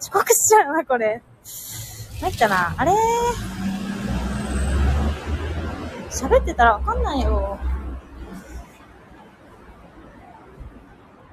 [0.00, 1.22] 遅刻しちゃうな、これ。
[1.44, 2.74] 参ったな。
[2.76, 2.92] あれ？
[6.10, 7.58] 喋ってたらわかんないよ。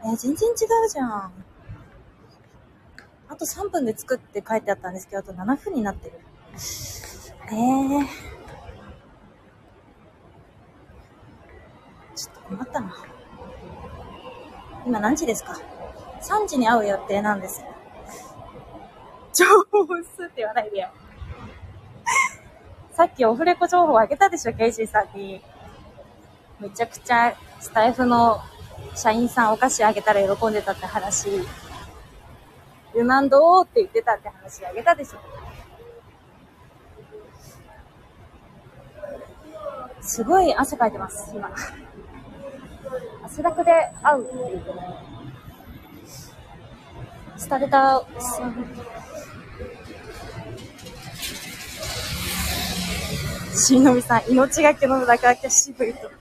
[0.06, 1.32] えー全然違うじゃん。
[3.30, 6.20] あと3分で作って書いてあったんですけど、あと7分になってる。
[6.54, 8.08] えー。
[12.16, 12.96] ちょっと困ったな。
[14.86, 15.60] 今何時ですか
[16.22, 17.62] ?3 時に会う予定なんです。
[19.38, 20.90] 情報薄って言わないでよ。
[22.94, 25.44] さっきオフレコ情報あげたでしょ、ケイシーさんに。
[26.60, 28.42] めちゃくちゃスタイフの
[28.96, 31.30] 社員さんお菓子あげたら喜んでたって話。
[32.96, 35.20] ルマンドーって言ってたって話あげたでしょ。
[40.02, 41.52] すごい汗かいてます、今。
[43.24, 43.72] 汗だくで
[44.02, 45.07] 会うっていう。
[47.38, 48.68] スタルタさん。
[53.56, 56.12] しのみさん、命がけの落書きは渋いと。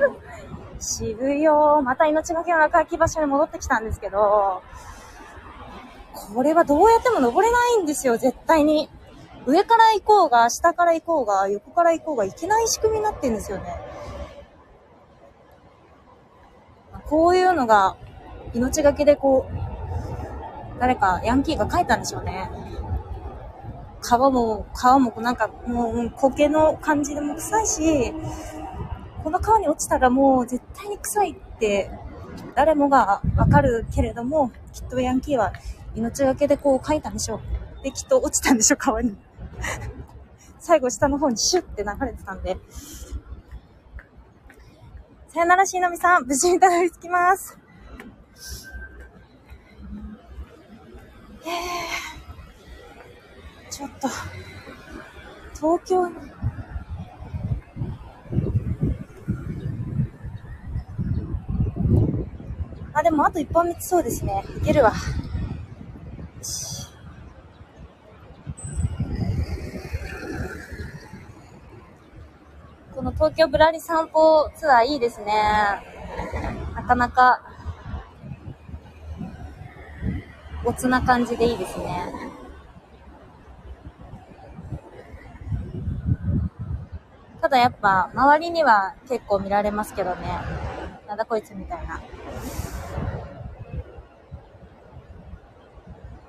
[0.80, 4.62] 渋いよまた命がけの落書き場所に戻ってきたんですけど、
[6.12, 8.88] これはどうやっても登れないんですよ、絶対に。
[9.46, 13.76] 上から行こうが、下から行こうが、横から行こうが、行けない仕組みになってるんですよね。
[17.06, 17.96] こういうのが、
[18.54, 19.73] 命がけでこう、
[20.84, 22.50] 誰かヤンキーが書いたんでしょうね。
[24.02, 28.12] 川も、川もなんかもう苔の感じでも臭いし、
[29.22, 31.90] この川に落ちたらもう絶対に臭いって
[32.54, 35.54] 誰もがわかるけれども、きっとヤンキーは
[35.94, 37.36] 命がけでこう書いたんでしょ
[37.80, 37.82] う。
[37.82, 39.16] で、きっと落ちたんでしょう、川に。
[40.60, 42.58] 最後下の方にシュッて流れてたんで。
[45.28, 46.26] さよなら、しのみさん。
[46.26, 47.63] 無事にたどり着きます。
[51.46, 51.50] え、
[53.70, 54.08] ちょっと、
[55.54, 56.14] 東京に、
[62.92, 64.44] あ、でもあと一本道そうですね。
[64.56, 64.92] いけるわ。
[72.94, 75.32] この東京ぶらり散歩ツアーいいですね。
[76.76, 77.42] なかなか
[80.64, 82.12] おつな感じでいいですね。
[87.40, 90.26] ただやっぱ、周りには結構見られますけどね。
[91.06, 92.00] なんだこいつみたいな。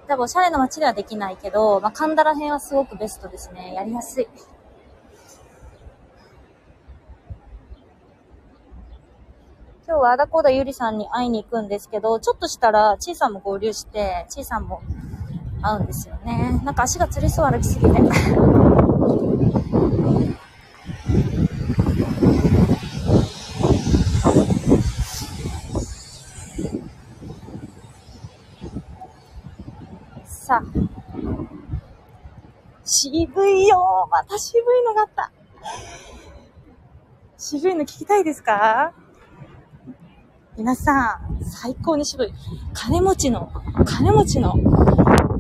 [0.08, 3.74] 多分おしゃれな街ではできないけど、まあ、神田ら辺はすごくベストですね。
[3.74, 4.28] やりやすい。
[9.88, 14.82] 今日はあだこだゆりさんに会いに行くんですけど、ちょっとしたら、ちいさんも合流して、ちいさんも
[15.62, 16.60] 会うんですよね。
[16.66, 17.92] なんか足がつりそう歩きすぎて。
[30.26, 30.64] さあ。
[32.84, 35.32] 渋いよまた渋いのがあった。
[37.38, 38.94] 渋いの聞きたいですか？
[40.58, 42.34] 皆さん、最高に渋い。
[42.74, 43.52] 金持ちの、
[43.86, 44.54] 金持ちの、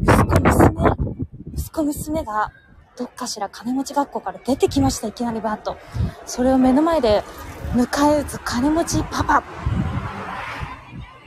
[0.01, 0.91] 息子娘、
[1.55, 2.51] 息子娘が、
[2.97, 5.77] どっかしら金持ち学校から出てきました、いきなりバーッと。
[6.25, 7.23] それを目の前で
[7.73, 9.41] 迎え撃つ金持ちパパ。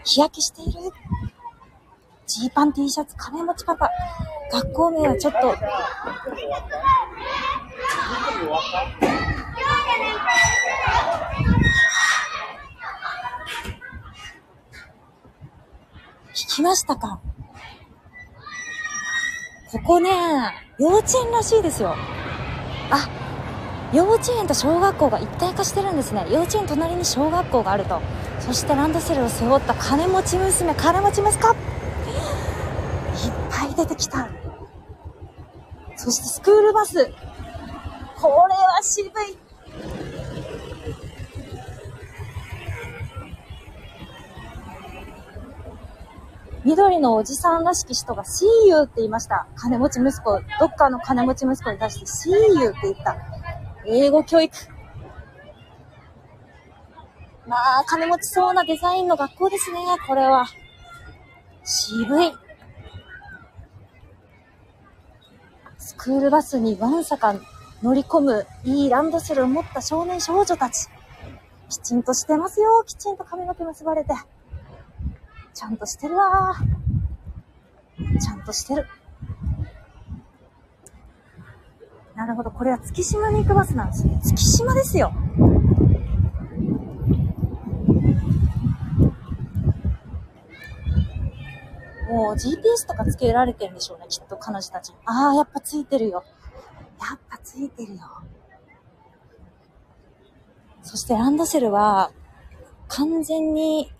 [0.05, 0.73] 日焼けしている
[2.27, 3.91] ジーパン T シャツ、金持ちパパ。
[4.53, 5.55] 学校名はちょっと。
[16.39, 17.21] 聞きましたか？
[19.73, 20.11] ここね、
[20.79, 21.97] 幼稚園らしいですよ。
[22.91, 23.09] あ、
[23.93, 26.29] 幼稚園と小学校が一体化してるんですね。
[26.31, 28.01] 幼稚園隣に小学校があると。
[28.39, 31.55] そしてランドセルを背負った金持ち娘、金持ち息子いっ
[33.51, 34.29] ぱい出てきた。
[35.97, 36.95] そしてスクールバス。
[36.95, 39.13] これは渋い。
[46.69, 49.47] 緑のおじさんらしき人が See you って言いました。
[49.57, 53.17] 金持ち息子、どっかの金持ち息子に対して See you って言った。
[53.87, 54.55] 英語教育。
[57.47, 60.45] まあ、金持ちそうなデザインの学校ですね、これは。
[61.65, 62.35] 渋い。
[65.79, 67.35] スクールバスにわんさか
[67.83, 70.89] 乗り込むいいランドセルを持った少年少女たち。
[71.71, 72.85] きちんとしてますよ。
[72.87, 74.13] きちんと髪の毛結ばれて。
[75.59, 76.55] ちゃんとしてるわ
[78.23, 78.87] ちゃんとしてる。
[82.15, 82.53] なるほど。
[82.53, 84.21] これは月島に行くバスなんですね。
[84.23, 85.11] 月島ですよ。
[92.09, 94.93] もう GPS とかつけられてるんでしょうね、きっと彼女たち。
[95.07, 96.23] ああ、やっぱついてるよ。
[97.01, 98.01] やっぱついてるよ。
[100.83, 102.13] そしてランドセルは、
[102.87, 103.93] 完全に、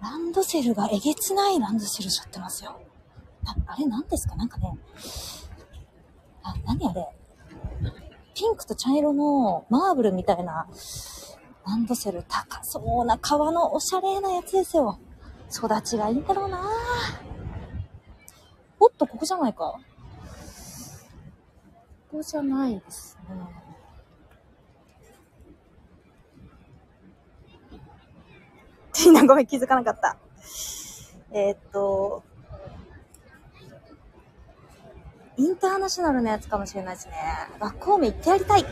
[0.00, 2.80] ランドセルがえげつないランドセルしちゃってますよ。
[3.46, 4.36] ああれ何ですか？
[4.36, 4.76] なんかね、
[6.42, 7.06] あ、何あれ？
[8.34, 10.66] ピンクと茶色のマーブルみたいな
[11.66, 14.98] ランドセル高そうな革のおしゃれなやつですよ。
[15.52, 16.62] 育ちがいいんだろうな
[18.78, 19.78] おっと、ここじゃないか。
[22.10, 23.36] ここじゃないですね。
[29.04, 30.16] みんなごめん気づかなかった。
[31.32, 32.22] えー、っと、
[35.36, 37.14] インターナショナルのやつかもしれないですね。
[37.60, 38.64] 学校名行ってやりたい。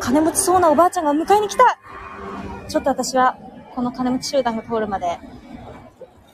[0.00, 1.78] 金持ちそうなおばあちゃんが迎えに来た
[2.68, 3.38] ちょっと私は、
[3.74, 5.18] この金持ち集団が通るまで、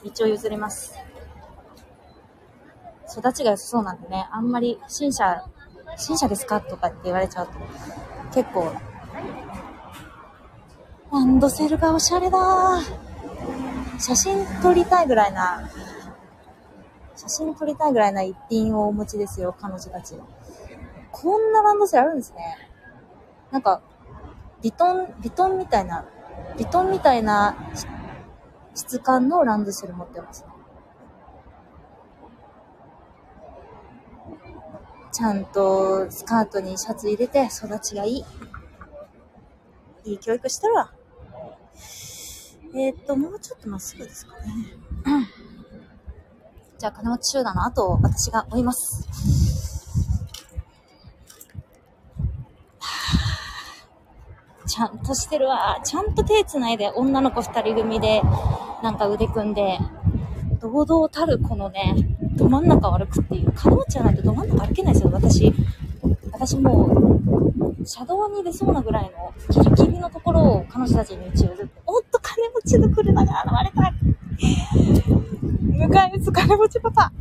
[0.05, 0.95] 道を譲ります。
[3.11, 5.45] 育ちが良さそうなんでね、あんまり、新車、
[5.97, 6.61] 新車ですか？
[6.61, 7.53] とかって言われちゃうと、
[8.35, 8.73] 結構、
[11.11, 12.39] ランドセルがおしゃれだ
[13.99, 15.71] 写真撮りたいぐらいな、
[17.17, 20.15] 写真撮りたいぐらいな一品をお持ちですよ、彼女たち。
[21.11, 22.59] こんなランドセルあるんですね。
[23.51, 23.81] なんか、
[24.63, 26.05] ビトン、ビトンみたいな、
[26.59, 27.57] ビトンみたいな
[28.75, 30.45] 質感のランドセル持ってます。
[35.11, 38.25] ちゃんとスカートにシャツ入れて育ちがいい。
[40.05, 40.93] いい教育してるわ。
[42.75, 44.43] えー、っと、もうちょっとまっすぐですかね。
[46.79, 49.09] じゃあ、金持ち集団の後を私が追います。
[54.69, 55.81] ちゃんとしてるわ。
[55.83, 58.23] ちゃんと手繋いで、女の子二人組で、
[58.83, 59.79] なんか腕組んで、
[60.61, 61.95] 堂々たるこのね、
[62.37, 63.53] ど真ん中を歩くっていう。
[63.53, 65.53] 金持ちじゃないとど真ん中歩けないですよ、私。
[66.31, 67.18] 私もう、
[67.89, 73.95] 車道に出そうなぐらいのギリギリのところを彼女たちに打ち寄せて、おっと金持ちの車が現れた。
[75.87, 77.13] 迎え撃つ金持ちパパ。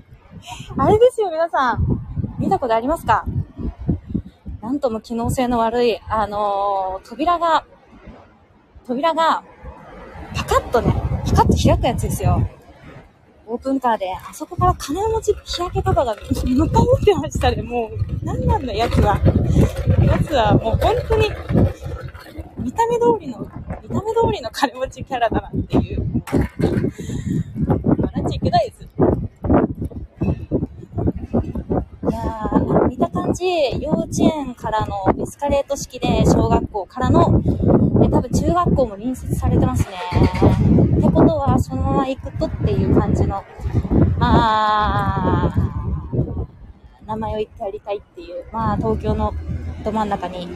[0.78, 2.01] あれですよ、皆さん。
[2.38, 3.24] 見たことありますか
[4.61, 7.65] なんとも機能性の悪い、あのー扉が、
[8.86, 9.43] 扉が、
[10.36, 10.93] パカッとね、
[11.30, 12.45] パカッと開くやつですよ。
[13.50, 16.22] オープンカーで、あそこから金持ち日焼けとかが向
[16.70, 17.62] かってましたね。
[17.62, 17.89] も
[18.22, 19.18] う、なんなんだ、やつは。
[20.06, 21.30] やつはもう本当に、
[22.58, 23.50] 見た目通りの、
[23.82, 26.06] 見た目通りの金持ちキャラだなっていう。
[26.28, 26.50] 笑
[28.26, 28.84] っちゃいけないです。
[28.84, 28.88] い
[32.12, 33.45] やー、見た感じ、
[33.80, 37.43] 幼稚園からのエスカレート式で、小学校からの、
[38.04, 39.98] え多分中学校も隣接されてますね。
[40.98, 43.43] ってことは、そのまま行くとっていう感じの、
[44.18, 45.54] まあ、
[47.06, 49.32] 名前を言ってやりたいっていう、まあ、東京の
[49.84, 50.50] ど真ん中に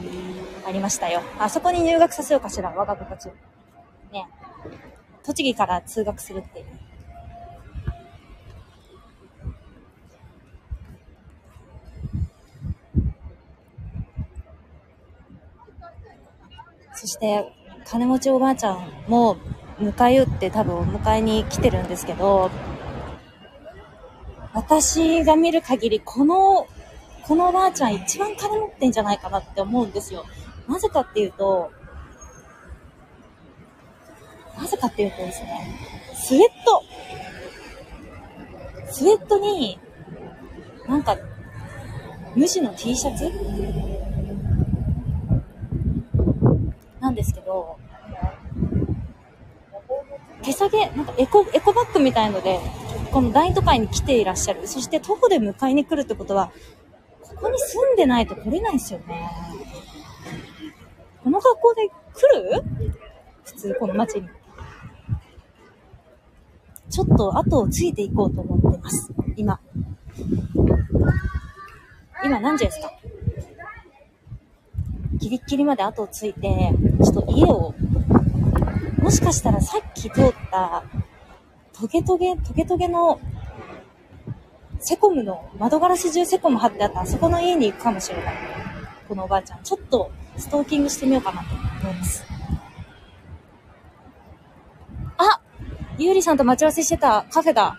[0.66, 1.22] ありましたよ。
[1.38, 3.32] あそこに入学させようかしら、我が子たちを。
[4.12, 4.26] ね。
[5.22, 6.66] 栃木から通学するっていう。
[17.02, 17.52] そして、
[17.84, 19.36] 金持ちおばあちゃんも
[19.80, 22.48] 迎え撃って多分お迎えに来てるんですけど、
[24.54, 26.68] 私が見る限り、この、
[27.24, 30.24] このおばあちゃん一番金持ってんじゃないかなって思うんですよ。
[30.68, 31.72] なぜかっていうと、
[34.56, 35.76] なぜかっていうとですね、
[36.14, 36.84] スウェット。
[38.92, 39.76] スウェットに、
[40.86, 41.16] なんか、
[42.36, 43.28] 無地の T シャツ
[47.02, 47.78] なんですけど、
[50.42, 52.60] 手提げ、なんかエコ、エコバッグみたいので、
[53.12, 54.68] この大都会に来ていらっしゃる。
[54.68, 56.52] そして徒歩で迎えに来るってことは、
[57.20, 59.28] ここに住んでないと来れないですよね。
[61.24, 61.92] この格好で来
[62.40, 62.62] る？
[63.44, 64.28] 普通、この街に。
[66.88, 69.12] ちょっと後をついていこうと思ってます。
[69.36, 69.58] 今。
[72.24, 72.92] 今何時ですか？
[75.22, 76.40] ギリギリまで後をついて、
[77.04, 77.72] ちょっと家を、
[79.00, 80.82] もしかしたらさっき通った、
[81.72, 83.20] トゲトゲ、トゲトゲの、
[84.80, 88.34] セコムの、窓ガラス中セコム貼ってあったあそこの家に行くかもしれない。
[89.06, 89.62] このおばあちゃん。
[89.62, 92.24] ちょっとストーキングしてみようかなと思います。
[95.18, 95.40] あ
[95.98, 97.78] ゆうりさんと待ち合わせしてたカフェだ。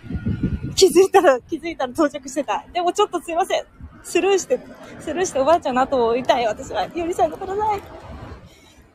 [0.76, 2.64] 気づいたら、気づいたら到着してた。
[2.72, 3.83] でもちょっとすいません。
[4.04, 4.60] スルーして、
[5.00, 6.88] スルーしておばあちゃんの後を追いたい、私は。
[6.94, 7.82] ゆりさんのことない。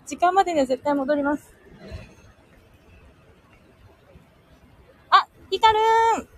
[0.06, 1.54] 時間までには絶対戻ります。
[5.10, 6.28] あ、ヒカルーン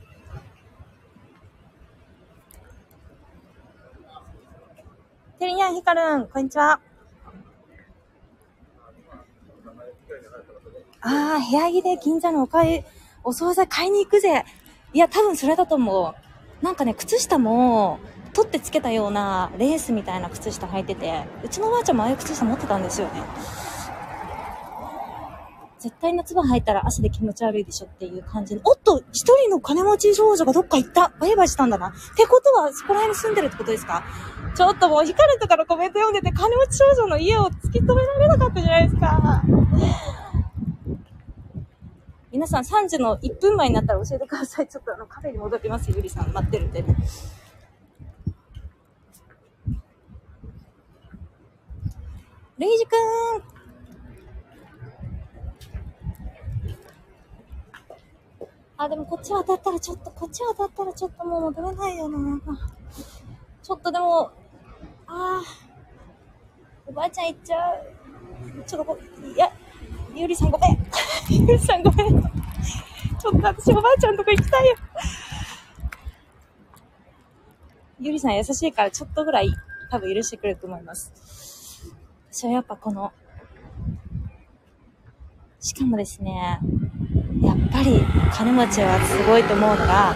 [5.39, 6.81] てりにゃん、ヒカルン、こんにちは。
[11.03, 12.85] ああ、部屋着で銀座のお買い、
[13.25, 14.45] お惣菜買いに行くぜ。
[14.93, 16.15] いや、多分それだと思
[16.63, 16.65] う。
[16.65, 17.99] なんかね、靴下も、
[18.41, 23.23] 取ってつけたようなレースみたいな靴下履いてて、うちのおばあちゃんもああいう靴下持ってたんですよね。
[25.79, 28.63] 絶対夏場履いたら汗で気持ち悪いでしょっていう感じの。
[28.65, 31.89] おっと一人の金持ち少女がどっか行ったバイバイしたんだな。
[31.89, 34.05] ってことは、そこら辺に住んでるってことですか？
[34.55, 39.43] ちょっともう、ヒカルとかのコメント読んでて、金持ち少女の家を突き止められなかったじゃないですか。
[42.33, 44.69] 皆さん3時の1分前になったら教えてください。
[44.69, 45.91] ちょっとあのカフェに戻ります。
[45.91, 46.97] ゆりさん待ってるんでね。
[52.61, 52.97] レイージくん
[58.77, 62.39] あ、でもこっち渡ったらちょっと、こっち渡ったらちょっともう戻れないよな。
[63.63, 64.31] ちょっとでも、あ
[65.07, 65.43] あ、
[66.87, 68.65] おばあちゃん行っちゃう。
[68.67, 68.99] ちょっとこ、
[69.35, 69.51] いや、
[70.15, 70.87] ゆりさんごめん。
[71.31, 72.23] ゆりさんごめん。
[72.23, 74.77] ちょっと私おばあちゃんとこ行きたいよ。
[77.99, 79.51] ゆりさん優しいからちょっとぐらい
[79.91, 81.50] 多分許してくれると思います。
[82.33, 83.13] 私はやっぱこの、
[85.59, 86.61] しかもですね、
[87.43, 88.01] やっぱり
[88.33, 90.15] 金持ちはすごいと思うのが、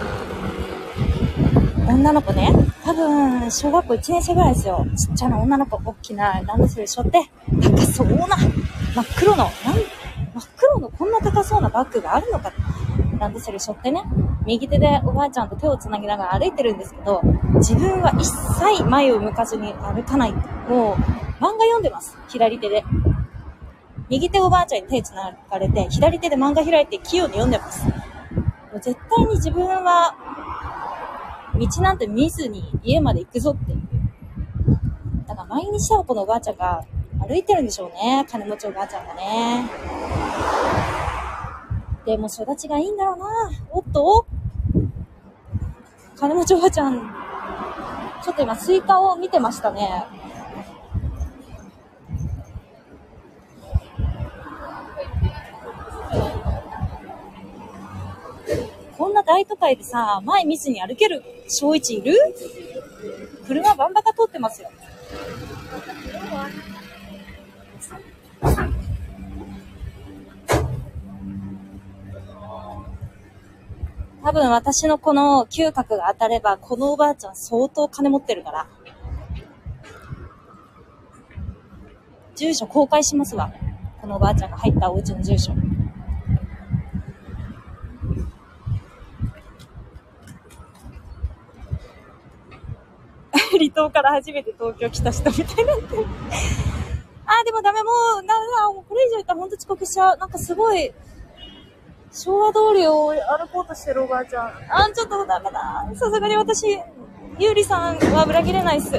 [1.89, 2.53] 女の子ね、
[2.85, 4.85] 多分、小学校1年生ぐらいですよ。
[4.95, 7.29] ちっちゃな女の子、大きなランドセル背負って、
[7.61, 9.83] 高そうな、真っ黒の、なん、真っ
[10.55, 12.53] 黒のこんな高そうなバッグがあるのか。
[13.19, 14.03] ランドセル背負ってね、
[14.45, 17.21] 右手でおばあちゃんと手を繋ぎながら歩いてるんですけど、
[17.55, 20.33] 自分は一切前を向かずに歩かない。
[20.33, 20.43] もう、
[21.41, 22.17] 漫画読んでます。
[22.27, 22.83] 左手で。
[24.09, 27.87] 右手おばあちゃんに手繋がれて、左手で漫画開いて器用に読んでます。
[27.87, 27.91] も
[28.75, 30.15] う絶対に自分は、
[31.57, 33.79] 道なんて見ずに家まで行くぞっていう。
[35.27, 36.83] だから毎日多分このおばあちゃんが
[37.27, 38.25] 歩いてるんでしょうね。
[38.29, 39.65] 金持ちおばあちゃんがね。
[42.05, 43.25] でも育ちがいいんだろうな。
[43.71, 44.27] おっと
[46.15, 46.99] 金持ちおばちゃん、
[48.23, 50.05] ちょっと今スイカを見てましたね。
[58.97, 62.15] こんな大都会でさ、前見ずに歩ける小一いる？
[63.45, 64.69] 車バンバカ通ってますよ。
[74.25, 78.67] 多分私のこの嗅覚が当たれば、このおばあちゃん相当金持ってるから。
[82.35, 83.53] 住所公開しますわ。
[84.01, 85.53] このおばあちゃんが入ったお家の住所。
[93.51, 96.05] 離島から初めて東京来た人みたいになってる。
[97.27, 97.91] あ、でもダメ、も
[98.23, 100.17] う、ダメだ、もうこれ以上言ったらほんと遅刻しちゃう。
[100.17, 100.91] なんかすごい、
[102.15, 104.45] 昭和通りを歩こうとしてるおばあちゃん。
[104.69, 105.85] あー、ちょっとダメだ。
[105.95, 106.65] さすがに私、
[107.37, 108.91] ゆうりさんは裏切れないっす。
[108.91, 108.95] ち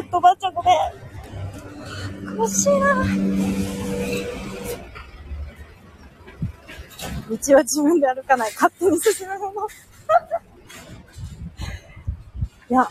[0.00, 2.36] ょっとおばあちゃんごめん。
[2.36, 3.04] 苦しいな
[7.30, 8.52] 道は自分で歩かない。
[8.52, 9.68] 勝手に進むもの。
[12.70, 12.88] いや、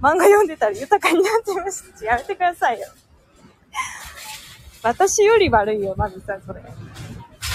[0.00, 2.04] 漫画読んでたら豊かになってました。
[2.04, 2.86] やめてくださいよ。
[4.84, 6.62] 私より悪いよ、マミさん、それ。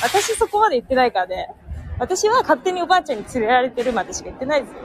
[0.02, 1.50] 私そこまで言ってないからね。
[2.00, 4.80] 私は勝手におばあちゃんに連れられてるまでしか言ってないですよ。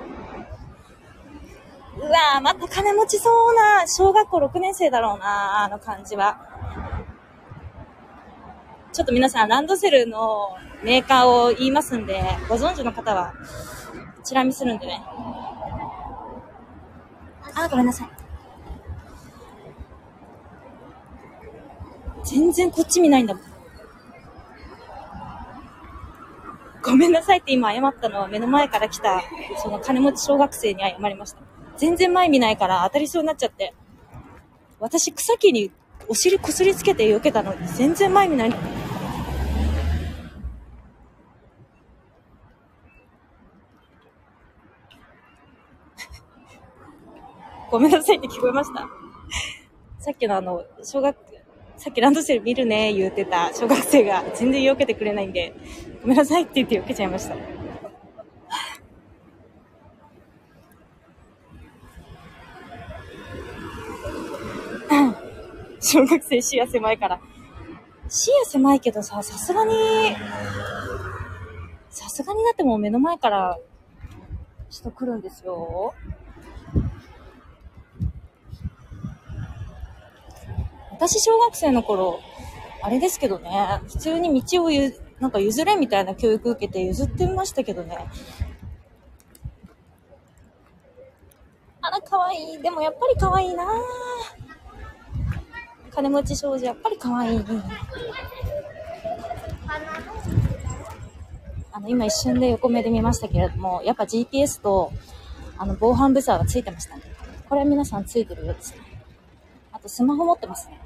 [1.99, 6.39] うわぁ、また金持ちそうな、小学校6年生だろうな、あの感じは。
[8.93, 13.33] ちょっと皆さん、ランドセルのメーカーを言いますんで、ご存知の方は、
[14.23, 15.03] チラ見するんでね。
[17.55, 18.09] あ、ごめんなさい。
[22.25, 23.56] 全然こっち見ないんだもん。
[26.87, 29.23] ごめんなさいって今謝ったのは目の前から来た、
[29.63, 31.41] その金持ち小学生に謝りました。
[31.77, 33.75] 全然前見ないから当たりそうになっちゃって。
[34.79, 35.73] 私草木に
[36.09, 38.55] お尻こすりつけて避けたのに全然前見ない。
[47.69, 48.89] ごめんなさいって聞こえました
[49.99, 51.17] さっきのあの、小学、
[51.77, 55.55] さっきランドセル見るね言ってた小学生が全然避けてくれないんで、
[56.03, 57.37] ごめんなさいって言って避けちゃいました。
[65.81, 67.21] 小学生視野狭いから。
[68.09, 69.75] 視野狭いけどさ、さすがに、
[71.91, 73.59] さすがになっても目の前から
[74.71, 75.95] 人来るんですよ。
[80.99, 82.21] 私小学生の頃、
[82.83, 87.99] あれですけどね、普通に道をゆ、なんか譲れみたいな教育受けて譲ってましたけどね。
[91.83, 92.63] あら、可愛いい。
[92.63, 93.67] でもやっぱり可愛いいな
[95.91, 97.45] 金持ち少女、やっぱり可愛い。
[101.73, 104.93] あの、今一瞬で横目で見ましたけれども、やっぱ GPS と、
[105.59, 107.03] あの、防犯ブザーがついてましたね。
[107.51, 108.81] これは皆さんついてるようですね。
[109.73, 110.86] あと、スマホ持ってますね。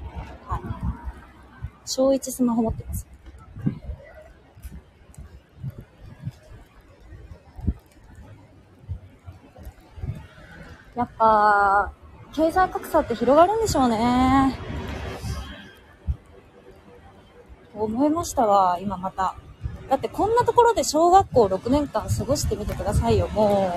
[0.51, 0.61] はい。
[1.85, 3.07] 小一スマホ持ってます。
[10.95, 11.91] やっぱ、
[12.33, 14.57] 経済格差って広がるんでしょうね。
[17.73, 19.35] 思いましたわ、今また。
[19.89, 23.73] だってこんなところで小学校6年間過ごしてみてくださいよ、も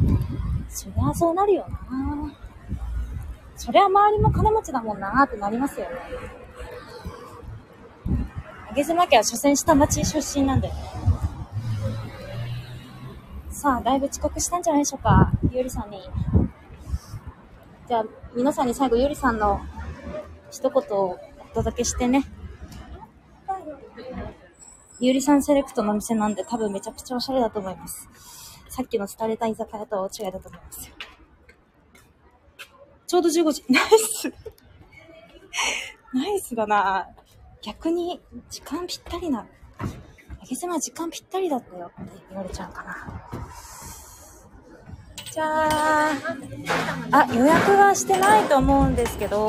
[0.00, 0.04] う。
[0.70, 2.34] そりゃそうなるよな
[3.56, 5.96] そりゃ周りも金持ちだもんなーってなりますよね。
[8.76, 10.70] 上妻家は所詮下町出身なんで。
[13.48, 15.30] さあ、だいぶ遅刻したんじゃないでしょうか。
[15.50, 16.02] ゆりさんに。
[17.86, 19.60] じゃあ、皆さんに最後ゆりさんの
[20.50, 21.18] 一言をお
[21.54, 22.24] 届けしてね。
[25.00, 28.08] ゆりさんセレクトの店なんで多分めちゃくちゃおしゃれだと思います。
[28.68, 30.94] さっきの廃れた居酒屋とは大違いだと思いますよ。
[33.06, 33.64] ちょうど15時。
[33.70, 34.32] ナイス
[36.12, 37.06] ナイスだな
[37.62, 39.46] 逆に時間ぴったりな。
[39.80, 42.96] あげ妻時間ぴったりだったよって言われちゃうかな。
[45.32, 46.10] じゃあ、
[47.10, 49.48] あ、予約はしてないと思うんですけど、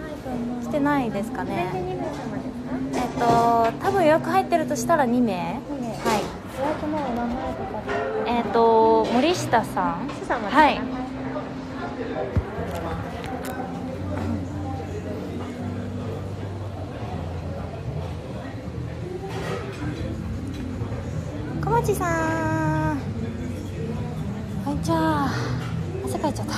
[0.02, 0.64] ないと思う。
[0.64, 1.70] 来てないですかね。
[1.74, 3.00] 2名様ですか？
[3.02, 3.10] えっ
[3.80, 5.60] と多分予約入ってるとしたら2名はい
[8.26, 10.10] えっ、と森下さん？
[10.10, 10.82] はい。
[21.64, 22.99] 小町さん。
[24.66, 25.30] こんにちは。
[26.05, 26.53] 汗かいちゃった。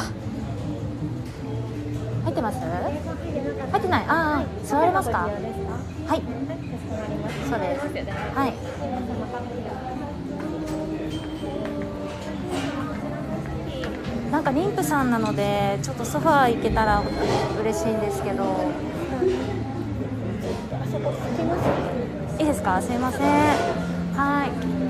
[2.24, 2.58] 入ってます？
[2.60, 4.06] 入ってない。
[4.08, 5.30] ああ座れますか？
[6.08, 6.22] はい。
[7.49, 7.86] そうです。
[8.36, 8.54] はい
[14.32, 17.02] なんか妊婦さんなのでちょっとソファー行けたら
[17.62, 18.44] 嬉しいんですけど。
[22.40, 22.82] いいですか？
[22.82, 23.22] すいません。
[24.16, 24.81] はい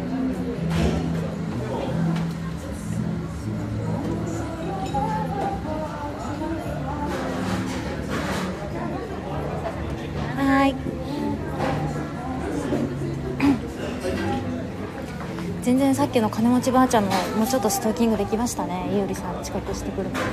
[15.92, 18.90] 然さっきの金持ちばあちゃんももうちょっとストーキングできましたね。
[18.94, 20.26] ゆうりさん遅刻してくるのでね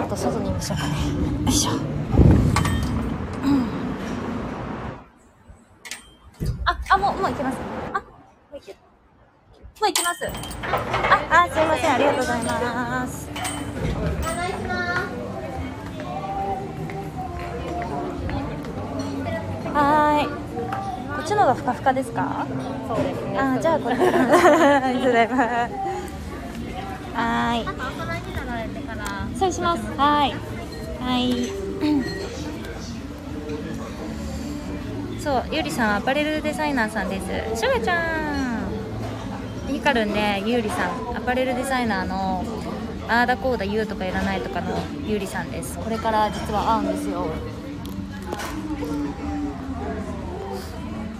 [0.00, 0.94] ょっと外にいましょうかね
[1.44, 1.80] よいしょ、うん、
[6.64, 7.58] ああもうもう行けます
[7.92, 8.04] あも
[8.52, 8.78] う行けも
[9.82, 13.28] う行きますああすいませんありがとうございます
[19.78, 21.56] はーい。
[21.56, 22.46] こっちの方がふかふかですか？
[22.88, 23.96] そうですねあー、じゃあ、これ。
[23.96, 24.20] ありが
[24.90, 25.40] とうございます。
[27.14, 27.66] はーい。
[29.38, 29.82] そうします。
[29.96, 30.34] はーい。
[31.00, 31.52] はい。
[35.20, 37.26] そう、ゆりさん、アパレルデザイナーさんです。
[37.60, 38.68] シュガちゃん。
[39.68, 42.44] ヒカルンで、ゆうりさん、アパレルデザイナーの。
[43.10, 44.76] あーだこうだ言うとかいらないとかの
[45.06, 45.78] ゆうりさんです。
[45.78, 47.26] これから実は会うんですよ。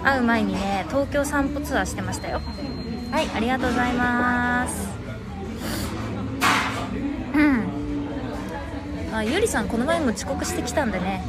[0.02, 2.40] 会う前にね東京散歩ツアーしてましたよ。
[3.10, 3.28] はい。
[3.34, 4.88] ありがとうございます。
[7.34, 9.14] うん。
[9.14, 11.24] あゆりさんこの前も遅刻してきたんでね。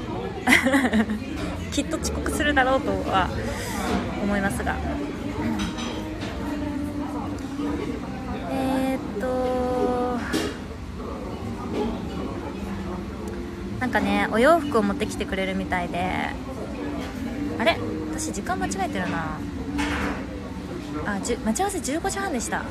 [1.72, 3.30] きっと遅刻するだろうとは
[4.22, 4.76] 思いますが。
[8.52, 10.20] えー、っと
[13.80, 16.32] なんかねお洋服を持ってきてくれるみたいで
[18.20, 19.40] 私時間間違えてるな。
[21.06, 22.58] あじ待ち合わせ15時半でした。
[22.60, 22.64] あ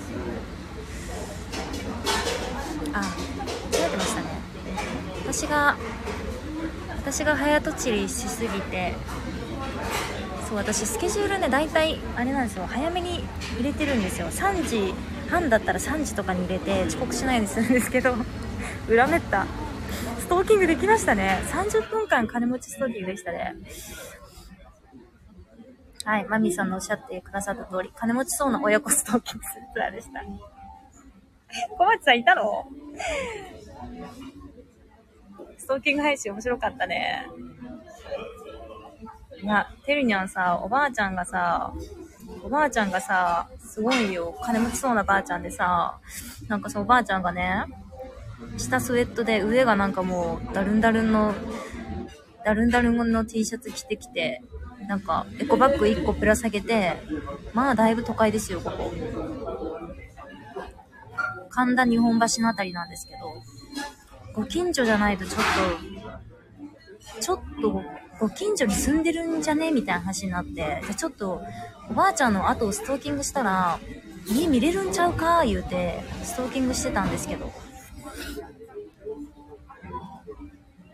[2.93, 4.27] 間違えてましたね。
[5.23, 5.79] 私が
[6.99, 8.95] 私が早とちりしすぎて
[10.47, 12.67] そう私スケジュールね大体あれなんですよ。
[12.67, 13.25] 早めに
[13.57, 14.27] 入れてるんですよ。
[14.27, 14.93] 3時
[15.31, 18.17] 半だったら3時とかに入れて遅刻しないようにするんですけど
[18.87, 19.47] 裏めった。
[20.19, 21.43] ストーキングできましたね。
[21.51, 23.57] 30分間金持ちストーキングでしたね。
[26.05, 30.23] はい、マミさんのおっしゃってくださった通り、金持ちそうな親子ストーキングするツアーでした。
[31.77, 32.67] 小町さんいたの？
[35.59, 37.27] ストーキング配信面白かったね。
[39.43, 41.73] いや、てるにゃんさ、おばあちゃんがさ、
[42.43, 45.99] おばあちゃんがさ、すごいよ、金持ちそうなばあちゃんでさ、
[46.49, 47.65] なんかそうおばあちゃんがね、
[48.57, 51.35] 下スウェットで上がなんかもう、ダルンダルンの、
[52.45, 54.43] ダルンダルンの T シャツ着てきて、
[54.87, 56.97] なんか、エコバッグ1個ぶら下げて、
[57.53, 58.93] まあ、だいぶ都会ですよ、ここ。
[61.51, 63.19] 神田日本橋のあたりなんですけど、
[64.33, 65.43] ご近所じゃないとちょっ
[67.15, 67.83] と、ちょっと、
[68.21, 71.43] ご近所に住んでるんじゃねみたいな話になって、じゃあちょっと、
[71.91, 73.79] おばあちゃんの後をストーキングしたら、
[74.27, 77.53] 家見れるんちゃうか言うて、ストーキングしてたんですけど。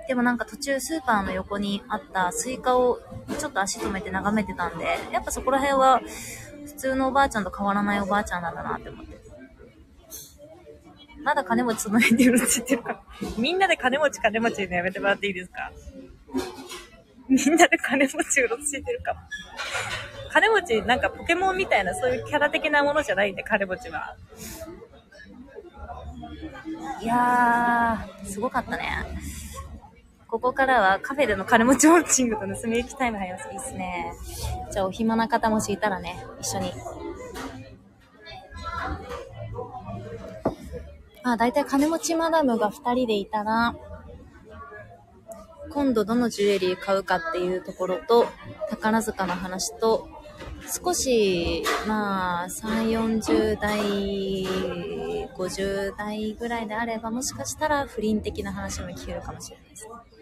[0.06, 3.00] でもなんか途中スーパーの横にあったスイカを
[3.38, 6.00] ちょっと足止めて眺めてたんで、やっぱそこら辺は
[6.66, 9.14] 普通のおばあちゃんと変わらないおばあちゃんなんだなって思って。
[11.22, 13.00] まだ金持ちその辺でうろついてるから。
[13.38, 15.72] みんなで金持ち金持ち言うのやめてもらっていいですか？
[17.28, 19.20] みんなで金持ちうろついてるかも。
[20.30, 24.16] 金持ちなんかポケモンみたいなそういうキャラ的なものじゃないんで、金持ちは。
[27.00, 29.06] いやー、すごかったね。
[30.34, 33.48] ここからはカフェでの金持ちウォッチングと盗み行きタイム入ります。
[33.52, 34.12] いいっすね。
[34.72, 36.72] じゃあお暇な方もしいたらね、一緒に。
[41.22, 43.76] まあ大体金持ちマダムが2人でいたら、
[45.70, 48.26] 今度どのジュエリー買うかっていうところと、
[48.70, 50.08] 宝塚の話と、
[50.82, 53.78] 少し、まあ、3、40代
[55.36, 60.13] 50代ぐらいであれば、もしかしたら不倫的な話も聞けるかもしれないですね。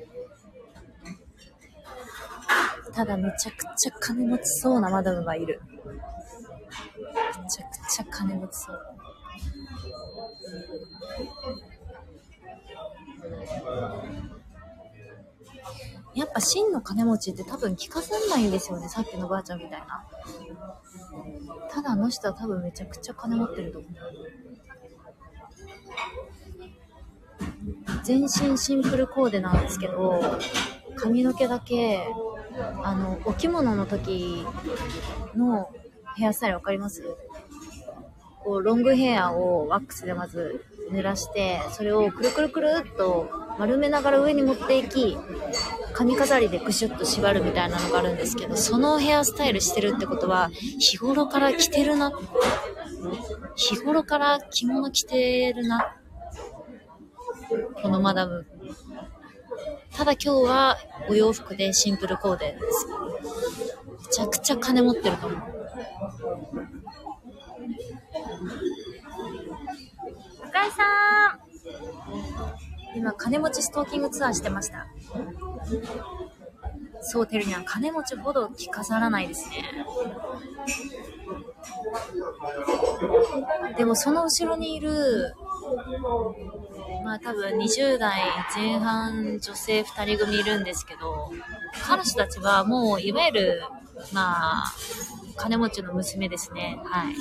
[2.95, 5.61] ただめちゃくちゃ金持ちそうなマダムがいる。
[5.83, 8.81] めちゃくちゃ金持ちそう。
[16.15, 20.05] やっぱ真の金持ちって多分聞かせないんですよね、さっきのばあちゃんみたいな。
[21.71, 23.93] ただあの人は多分めちゃくちゃ金持ってると思う。
[28.05, 30.21] 全身シンプルコーデなんですけど、
[30.97, 32.07] 髪の毛だけ、
[32.83, 34.45] あの、お着物の時
[35.37, 35.71] の
[36.17, 37.03] ヘアスタイルわかります？
[38.45, 45.17] こう、ロングヘアをワックスでまず濡らして、それをくるくるくるっと丸めながら上に持っていき、
[45.93, 52.13] 髪飾りでクシュッと縛るみたいなのがあるんですけど、そのヘアスタイルしてるってことは、日頃から着てるな？
[53.55, 55.97] 日頃から着物着てるな？
[57.83, 58.47] このマダム。
[59.95, 60.79] ただ今日は
[61.09, 62.87] お洋服でシンプルコーデです。
[62.89, 65.41] めちゃくちゃ金持ってると思う。
[70.47, 71.39] 深井さ
[72.95, 74.87] ん今、金持ちストーキングツアーしてました。
[77.03, 79.85] そう、てるにゃん、金持ちほど着飾らないですね。
[83.77, 85.35] でも、その後ろにいる、
[87.05, 88.23] まあ多分20代
[88.55, 91.31] 前半女性2人組いるんですけど、
[91.85, 93.63] 彼女たちはもういわゆる、
[94.13, 94.73] まあ、
[95.37, 96.81] 金持ちの娘ですね。
[96.85, 97.15] はい。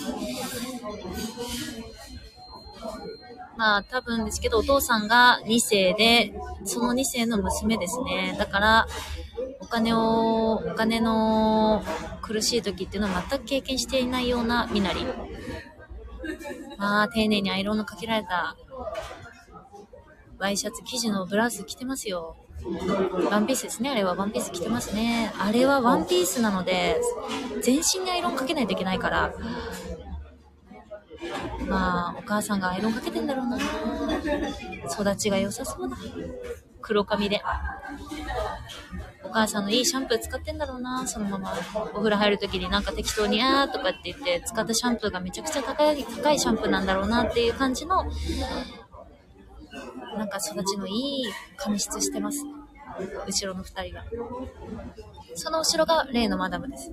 [3.57, 6.33] まあ多分ですけど、お父さんが2世で、
[6.65, 8.35] その2世の娘ですね。
[8.37, 8.87] だから、
[9.61, 11.83] お金を、お金の
[12.21, 15.05] 苦しい時っていうのを全く経験していないような身なり。
[16.77, 18.57] まあ、丁寧にアイロンのかけられた、
[20.39, 22.35] ワイシャツ生地のブラウス着てますよ。
[23.29, 23.89] ワンピースですね。
[23.89, 25.31] あれはワンピース着てますね。
[25.39, 26.99] あれはワンピースなので、
[27.61, 29.33] 全身にアイロンかけないといけないから、
[31.67, 33.57] まあ、お母さんがアイロンかけてんだろうな。
[33.57, 35.97] 育ちが良さそうだ。
[36.81, 37.41] 黒髪で。
[39.31, 41.53] お母さんのいいシャンプー使ってんだろうな、そのまま。
[41.93, 48.03] お風呂入るときになんか適当に、あーとかって言って、使ったシャンプーがめちゃくちゃ高い、高いシャンプーなんだろうなっていう感じの、
[50.17, 51.23] なんか育ちのいい
[51.55, 52.43] 髪質してます。
[53.25, 54.03] 後ろの二人が。
[55.35, 56.91] その後ろが例のマダムです。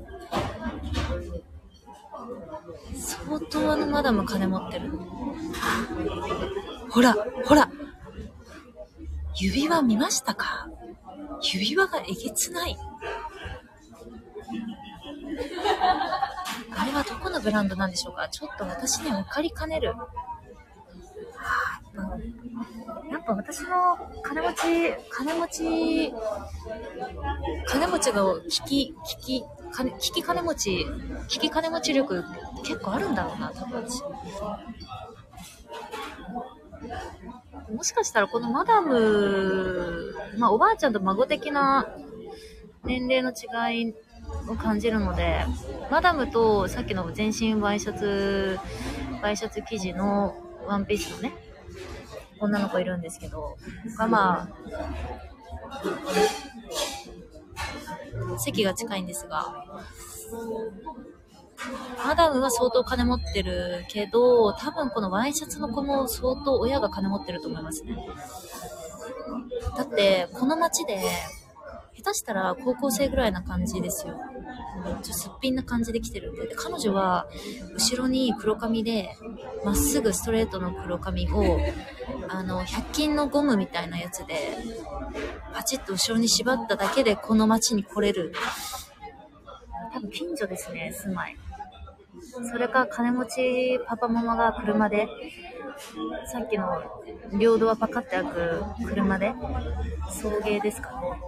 [2.95, 4.93] 相当あのマダム金持ってる。
[6.89, 7.17] ほら、
[7.47, 7.69] ほら。
[9.41, 10.69] 指輪見ましたか？
[11.43, 12.77] 指輪がえげつない。
[16.71, 18.29] あれはどこのブランドなんでしょうか？
[18.29, 19.95] ちょっと私に分かりかねる。
[19.95, 20.09] は
[21.97, 22.19] あ
[23.11, 26.13] やっぱ私の金持ち、金持ち、
[27.67, 30.87] 金持ちが聞き、聞き、金聞き金持ち、
[31.29, 32.25] 聞き金持ち力
[32.63, 34.03] 結構あるんだろうな、多分私。
[37.75, 41.89] もしかしたらこのマダム、まあおばあちゃんと孫的な
[42.85, 43.95] 年齢の違い
[44.49, 45.45] を感じるので、
[45.91, 48.59] マダムとさっきの全身ワイシャツ、
[49.23, 51.33] ワイシャツ生地のワンピースのね、
[52.41, 53.57] 女の子いるんですけど、
[53.97, 54.49] がまあ、
[58.39, 59.65] 席が近いんですが、
[62.05, 67.97] マダムは相当金持ってるけど、多分このワイシャツの子も相当親が金持ってると思いますね。
[69.77, 71.01] だって、この街で、
[71.97, 74.15] 下手したら高校生ぐらいな感じですよ。
[74.85, 76.47] ちょっとすっぴんな感じで来てるんで。
[76.47, 77.27] で彼女は、
[77.75, 79.17] 後ろに黒髪で、
[79.65, 81.59] まっすぐストレートの黒髪を、
[82.29, 84.57] あの、100均のゴムみたいなやつで、
[85.53, 88.33] パチッと後ろに縛っただけでこの街に来れる。
[89.93, 91.37] 多分近所ですね、住まい。
[92.29, 95.09] それか金持ちパパママが車で、
[96.31, 96.83] さっきの
[97.39, 99.33] 両ドアパカって開く車で、
[100.11, 101.21] 送迎ですかね。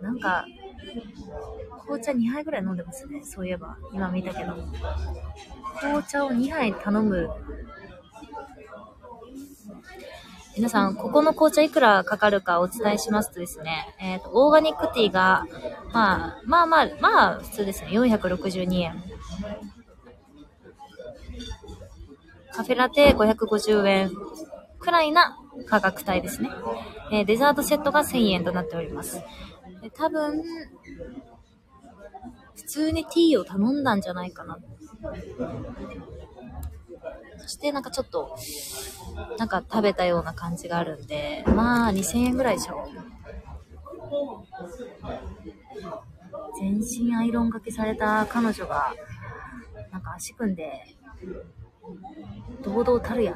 [0.00, 0.46] なんか、
[1.82, 3.22] 紅茶2杯ぐらい飲んでますね。
[3.24, 3.76] そういえば。
[3.92, 4.54] 今見たけど。
[5.80, 7.28] 紅茶を2杯頼む。
[10.56, 15.46] 皆さん、ここの紅茶いくらかかるかお伝えしますとですね、えっ、と、オーガニックティーが、
[15.92, 17.90] まあ、まあまあ、まあ、普通ですね。
[17.92, 19.02] 462円。
[22.52, 24.10] カフェラテ550円
[24.80, 26.50] くらいな価格帯ですね。
[27.12, 29.22] えーデザートセットが1000円となっております。
[29.82, 30.42] で多分、
[32.56, 34.58] 普通にティーを頼んだんじゃないかな。
[37.38, 38.36] そしてなんかちょっと、
[39.38, 42.86] なんか食べたような感じがあるんで、まあ2000円ぐらいでしょ。
[46.58, 48.94] 全身アイロンがけされた彼女が、
[49.90, 50.96] なんか足組んで、
[52.62, 53.34] 堂々たるやん。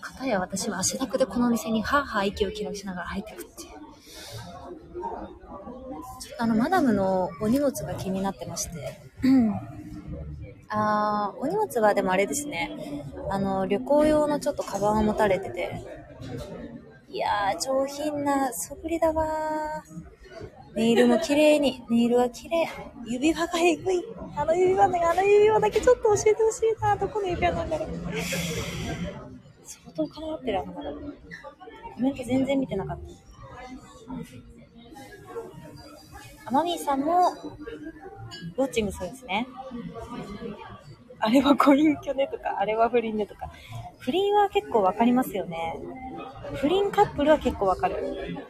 [0.00, 3.50] かたや私は汗だくでこの店にハーハー息を切らしながら入ってくって。
[3.62, 3.70] ちょ
[6.34, 9.00] っとあの、マダムのお荷物が気になってまして。
[10.70, 12.70] あー、お荷物はでもあれですね。
[13.28, 15.70] あの、旅行用のちょっとカバンを持たれてて。
[17.08, 20.76] いやー、上品な素振りだわー。
[20.76, 22.68] ネイルも綺麗に、ネイルは綺麗。
[23.06, 24.02] 指輪がえぐい。
[24.36, 26.96] あの指輪ね、あの指輪だけちょっと教えてほしいな。
[26.96, 27.88] どこの指輪なんだろう。
[29.64, 30.90] 相当金持ってるあのまだ。
[30.92, 34.49] コメント全然見てなかった。
[36.50, 37.30] アマミーさんも、
[38.56, 39.46] ウォッチングするんですね。
[41.20, 43.52] あれはご隠居ねとか、あれは不倫ねとか。
[44.00, 45.76] 不倫は結構わかりますよね。
[46.56, 48.48] 不倫カップルは結構わかる。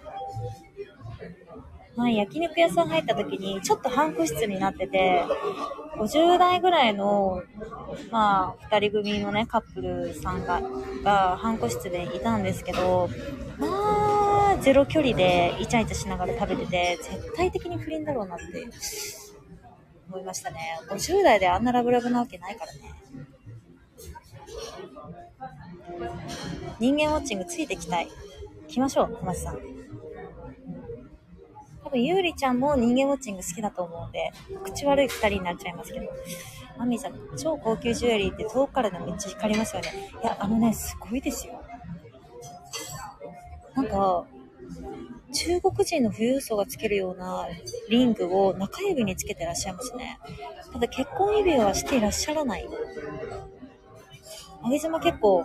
[2.01, 5.23] 前焼肉屋さん入った時に、ちょっと半個室になってて、
[5.99, 7.43] 50代ぐらいの、
[8.11, 10.63] まあ、二人組のね、カップルさんが、
[11.05, 13.11] が半個室でいたんですけど、
[13.59, 18.45] まあ、ゼロ距離でイチャイチャしながら食べてて、絶対的に不倫だろうなって
[20.09, 20.81] 思いましたね。
[20.89, 22.81] 50代であんなラブラブなわけないからね。
[26.79, 28.09] 人間ウォッチングついてきたい。
[28.69, 29.80] 来ましょう、小松さん。
[31.83, 34.31] 多分、ゆうりちゃんも人間ウォッチング好きだと思うんで、
[34.65, 36.07] 口悪い二人になっちゃいますけど。
[36.79, 40.11] マミーさん、超高級ジュエリーって遠くからでもめっちゃ光りますよね。
[40.23, 41.61] いや、あのね、すごいですよ。
[43.75, 44.25] なんか、
[45.33, 47.47] 中国人の富裕層がつけるような
[47.89, 50.19] リングを中指につけてらっしゃいますね。
[50.73, 52.67] ただ結婚指輪はしていらっしゃらない。
[54.63, 55.45] あげ妻結構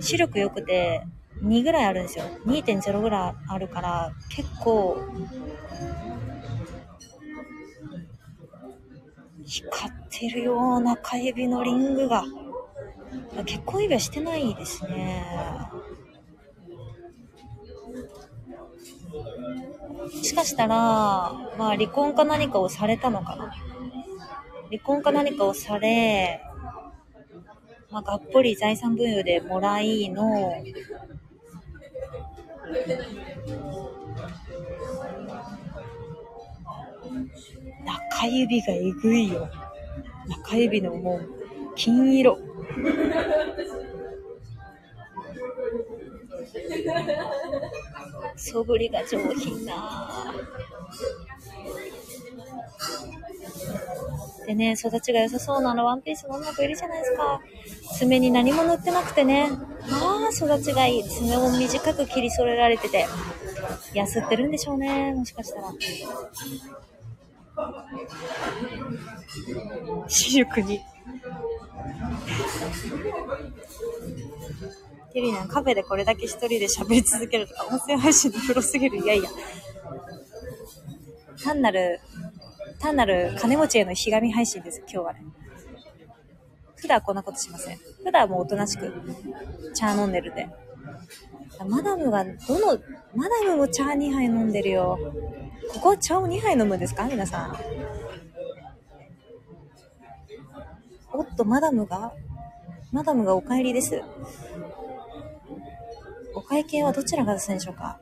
[0.00, 1.02] 視力良くて
[1.42, 2.24] 2ぐらいあるんですよ。
[2.46, 4.98] 2.0ぐらいあるから結構
[9.44, 12.24] 光ってるような中指のリングが。
[13.46, 15.24] 結婚指輪してないですね。
[20.02, 23.54] もしかしたら、まあ離婚か何かをされたのかな。
[24.70, 26.42] 離婚か何かをされ、
[27.90, 30.54] まあがっぽり財産分与でもらいの、
[37.84, 39.48] 中指がえぐいよ。
[40.28, 41.28] 中指のもう、
[41.74, 42.38] 金色。
[48.36, 50.34] そぶりが上品な
[54.46, 57.40] でね、育ちが良さそうなのワンピースの女の子いるじゃないですか。
[57.98, 59.50] 爪に何も塗ってなくてね。
[59.50, 61.04] まあ、育ちがいい。
[61.08, 63.06] 爪を短く切り揃えられてて。
[63.94, 65.12] 痩せってるんでしょうね。
[65.14, 65.72] もしかしたら。
[70.08, 70.80] 視力に。
[75.12, 78.98] テリーナカフェでこれだけ一人で喋り続けるとか、音声配信のプロすぎる。
[78.98, 79.30] いやいや。
[81.44, 82.00] 単なる、
[82.78, 85.24] 単なる金持ちへのひがみ配信です、今日はね。
[86.76, 87.78] 普段こんなことしません。
[88.04, 88.92] 普段もうおとなしく、
[89.74, 90.48] 茶飲んでるで。
[91.68, 92.78] マダムが、どの、
[93.14, 94.98] マダムも茶2杯飲んでるよ。
[95.72, 97.04] ここは茶を2杯飲むんですか？
[97.04, 97.56] 皆さん。
[101.12, 102.12] おっと、マダムが
[102.90, 104.02] マダムがお帰りです。
[106.34, 108.00] お会計はどちらが出すんでしょうか？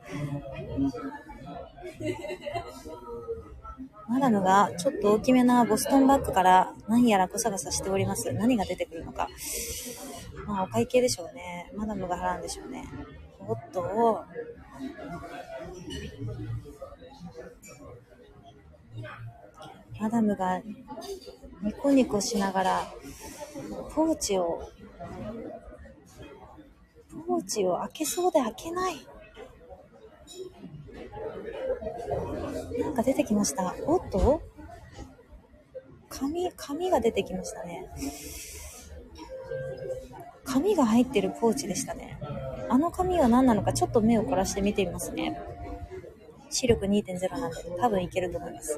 [4.07, 8.33] マダムがちょっと大きめなボストンバッグから何やらゴサゴサしております。
[8.33, 9.29] 何が出てくるのか。
[10.47, 11.71] まあお会計でしょうね。
[11.75, 12.83] マダムが払うんでしょうね。
[13.47, 14.25] おっと。
[19.99, 20.61] マダムが
[21.61, 22.93] ニコニコしながら
[23.93, 24.67] ポーチを
[27.31, 28.95] ポーチを開けそうで開けない。
[32.77, 33.73] なんか出てきました。
[33.85, 34.41] おっと？
[36.09, 37.89] 紙、紙が出てきましたね。
[40.43, 42.19] 紙が入ってるポーチでしたね。
[42.67, 45.39] あの紙は何なのかちょっと目を凝らして見てみますね。
[46.49, 48.77] 視力2.0なんで多分いけると思います。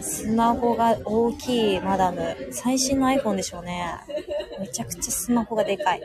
[0.00, 2.36] スマホが大きいマダム。
[2.52, 3.96] 最新の iPhone でしょうね。
[4.60, 6.02] めちゃくちゃスマホがでかい。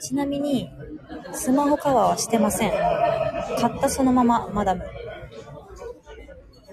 [0.00, 0.70] ちなみに、
[1.32, 2.70] スマホカバーはしてません。
[2.70, 4.84] 買ったそのまま、マダム。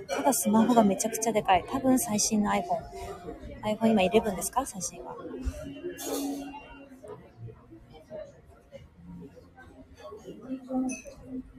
[0.09, 1.63] ただスマホがめちゃくちゃでかい。
[1.71, 2.63] 多分最新の iPhone。
[3.63, 4.65] iPhone 今11ですか？
[4.65, 5.15] 最新は。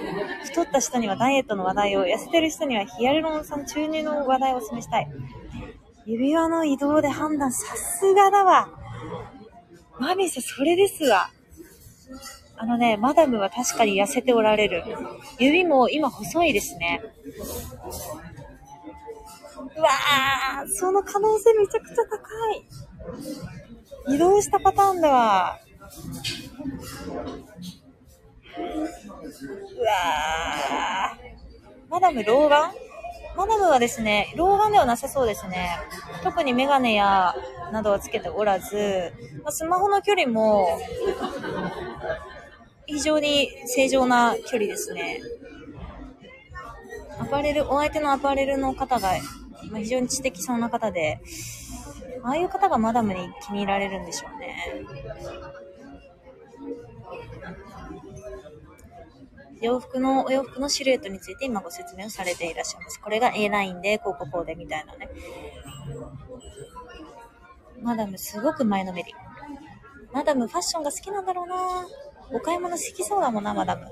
[0.45, 5.09] 太った人にはダイエットの話題を、痩せてる人にはヒアルロン酸注入の話題をお示したい。
[6.07, 8.68] 指輪の移動で判断、さすがだわ。
[9.99, 11.31] マミーさん、それですわ。
[12.57, 14.83] あのね、マダムは確かに痩せておられる。
[15.39, 17.03] 指も今細いですね。
[19.77, 24.15] うわー、その可能性めちゃくちゃ高い。
[24.15, 25.59] 移動したパターンだわ。
[28.59, 31.91] うわー。
[31.91, 32.73] マダム老眼
[33.37, 35.71] マダムはですね、老眼ではなさそうですね。
[36.23, 37.35] 特にメガネや、
[37.73, 39.13] などはつけておらず、
[39.45, 40.79] まスマホの距離も、
[42.87, 45.21] 非常に正常な距離ですね。
[47.19, 49.11] アパレル、お相手のアパレルの方が、
[49.71, 51.21] まあ、非常に知的そうな方で、
[52.23, 54.57] ああいう方がマダムに気に入られるんでしょうね。
[59.61, 63.01] 洋服の、お洋服のシルエットについて今ご説明をされていらっしゃいます。
[63.01, 65.09] これが A ラインで、こうこうこうでみたいなね。
[67.83, 69.14] マダムすごく前のめり。
[70.13, 71.57] マダムファッションが好きなんだろうな
[72.33, 73.87] お買い物好きそうだもんな、マダム。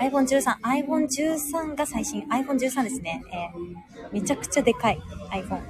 [0.00, 3.22] iPhone13、iPhone13 が最新、iPhone13 ですね。
[3.32, 4.98] えーめちゃくちゃでかい
[5.30, 5.60] iPhone。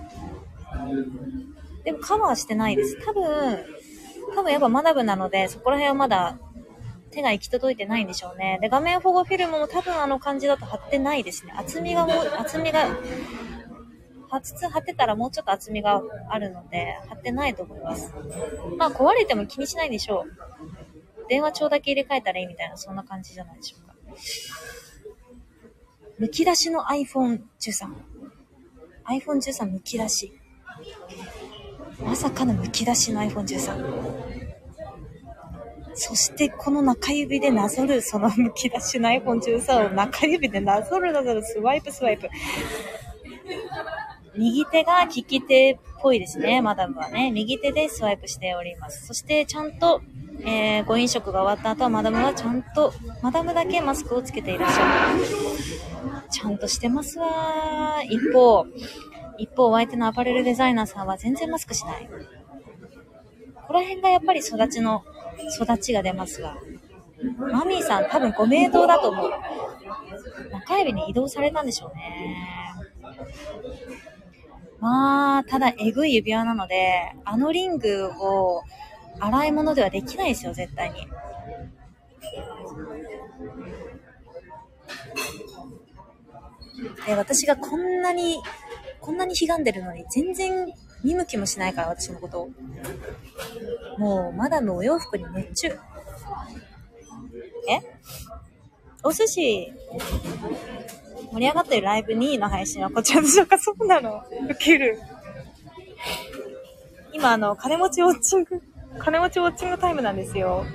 [1.85, 2.97] でもカバーしてないです。
[3.05, 3.65] 多分、
[4.35, 6.39] 多分やっぱマダムなので、そこら辺はまだ
[7.11, 8.59] 手が行き届いてないんでしょうね。
[8.61, 11.53] で、画面保護フィルムも多分あの感じだと貼ってないですね。
[11.57, 12.87] 厚みがもう、厚みが、
[14.29, 18.15] 初貼ってたらもうちょっと厚みがあるので、貼ってないと思います。
[18.79, 21.29] まあ壊れても気にしないでしょう。
[21.29, 23.95] 電話帳だけ入れ替えたらいいみたいな、そんな感じじゃないでしょうか。
[26.19, 27.41] むき出しの iPhone13。
[29.07, 30.33] iPhone13 むき出し。
[32.03, 34.41] まさかのむき出しの iPhone13。
[35.95, 42.29] そしてこの中指でなぞる、そのむき出しの iPhone13 を中指でなぞるなぞる、スワイプスワイプ。
[44.37, 47.31] 右手が利き手っぽいですね、マダムはね。
[47.31, 49.07] 右手でスワイプしております。
[49.07, 50.01] そしてちゃんと、
[50.45, 52.93] えー、ご飲食が終わった後はマダムはちゃんと、
[53.23, 55.25] マダムだけマスクをつけていらっしゃる。
[56.31, 58.03] ちゃんとしてますわ。
[58.05, 58.67] 一方、
[59.39, 62.09] 一方、お相手のアパレルデザイナーさんは全然マスクしない。
[63.55, 65.05] ここら辺がやっぱり育ちの、
[65.61, 66.57] 育ちが出ますわ。
[67.39, 69.31] マミーさん多分ご名答だと思う。
[70.53, 72.51] 中指に移動されたんでしょうね。
[74.81, 78.63] まあ、ただ、えぐい指輪なので、あのリングを
[79.21, 81.07] 洗い物ではできないですよ、絶対に。
[87.07, 88.41] で、私がこんなに、
[89.01, 90.73] こんなに悲んでるのに、全然
[91.05, 92.49] 見向きもしないから、私のこと。
[93.99, 95.79] もう、マダムお洋服に熱中。
[97.69, 97.81] え？
[99.03, 99.73] お寿司、
[101.33, 103.59] 盛り上がってるライブ2位の配信はこちらでしょうか？
[103.59, 105.01] そうなのウケる。
[107.13, 108.63] 今、あの、金持ちウォッチング、
[108.99, 110.67] 金持ちウォッチングタイムなんですよ。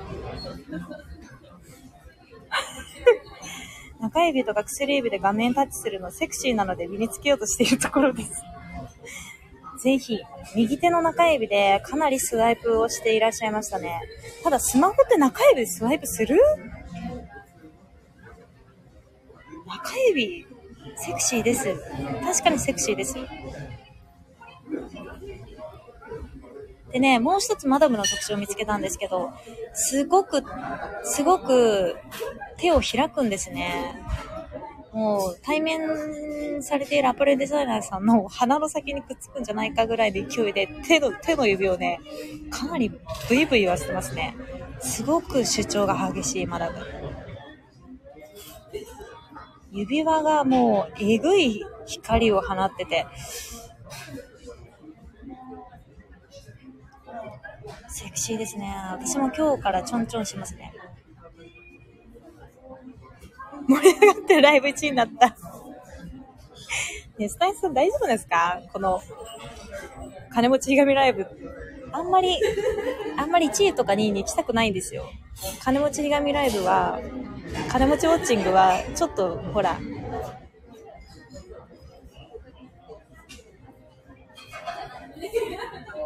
[4.00, 8.44] 中指とか薬指で画面タッチするのセクシーなので身につけようとしているところです。
[9.82, 10.20] ぜひ、
[10.56, 14.00] 右手の中指でかなりスワイプをしていらっしゃいましたね。
[14.44, 16.40] ただ、スマホって中指でスワイプする？
[19.68, 20.48] 中指、
[20.98, 21.76] セクシーです。
[22.24, 23.16] 確かにセクシーです。
[26.96, 29.34] でね、もう一つマダムの特徴を見つけたんですけど、
[29.74, 30.42] すごく、
[31.04, 31.98] すごく
[32.56, 34.02] 手を開くんですね。
[34.94, 42.00] もう対面されているアパレルデザイナーさんの鼻の先にくっつくんじゃないかぐらいの勢いで手の、手の指をね、
[42.50, 42.90] かなり
[43.28, 44.34] ブイブイ言わせてますね。
[44.80, 46.78] すごく主張が激しいマダム。
[49.74, 53.06] 指輪がもうえぐい光を放ってて、
[58.16, 58.74] クシーですね。
[58.94, 60.72] 私も今日からちょんちょんしますね。
[63.68, 65.36] 盛り上がってるライブ1位になった。
[67.20, 68.62] ね、スタイフさん大丈夫ですか？
[68.72, 69.02] この、
[70.32, 71.28] 金持ちひがみライブ。
[71.92, 72.38] あんまり、
[73.18, 75.10] あんまり1位とか2位に行きたくないんですよ。
[75.62, 77.02] 金持ちひがみライブは、
[77.70, 79.78] 金持ちウォッチングは、ちょっと、ほら、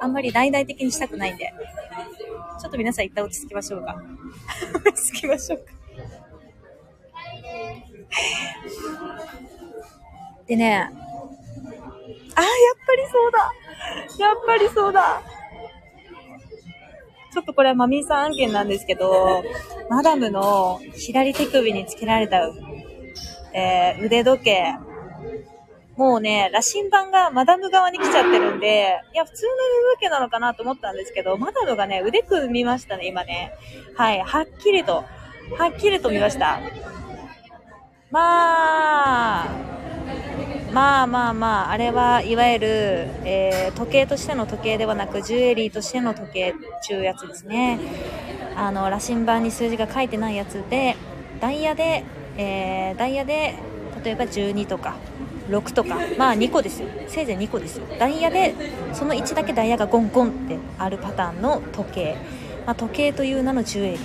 [0.01, 1.53] あんまり大々的にしたくないんで。
[2.69, 3.95] ょっと皆さん一旦落ち着きましょうか。
[4.85, 5.73] 落ち着きましょうか。
[10.47, 10.91] でね、あ、やっ
[12.85, 13.51] ぱりそうだ。
[14.19, 15.21] やっぱりそうだ。
[17.31, 19.43] ちょっとこれはマミーさん案件なんですけど、
[19.89, 22.51] マダムの左手首につけられた、
[23.53, 24.75] えー、腕時計。
[25.99, 33.51] もうね、羅針盤がマダム側に来ちゃってるんで、いや、普通の腕時計なのかなと思ったんですけど、マダムがね、腕組みましたね、今ね。
[33.97, 35.03] はい、はっきりと、
[35.57, 36.61] はっきりと見ました。
[38.11, 39.47] まあ、
[40.71, 42.67] まあまあまあ、あれはいわゆる、
[43.25, 46.53] えー、時計としての時計ではなく、ジュエリーとしての時計っ
[46.87, 47.77] ていうやつですね。
[48.55, 50.95] あの、羅針盤に数字が書いてないやつで、
[51.41, 52.05] ダイヤで、
[52.37, 53.55] えー、ダイヤで、
[54.01, 54.95] 例えば12とか、
[55.49, 56.87] 6とか、まあ2個ですよ。
[57.07, 57.85] せいぜい2個ですよ。
[57.99, 58.55] ダイヤで、
[58.93, 62.17] その1だけダイヤがゴンゴンってあるパターンの時計。
[62.65, 63.99] まあ、時計という名のジュエリー。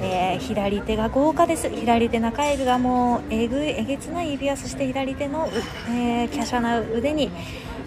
[0.00, 1.70] えー、左手が豪華です。
[1.70, 5.48] 左手中指がもうえぐい、えげつない指輪、そして左手の、
[5.88, 7.30] えー、華奢な腕に、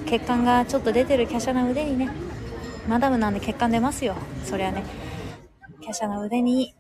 [0.05, 2.09] 血管がちょっと出てる華奢な腕にね、
[2.87, 4.15] マダムなんで血管出ますよ。
[4.43, 4.83] そりゃね。
[5.85, 6.73] 華奢な腕に、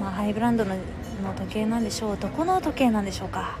[0.00, 0.74] まあ、ハイブランドの
[1.22, 2.18] の時計なんでしょう。
[2.18, 3.56] どこの時計なんでしょうか。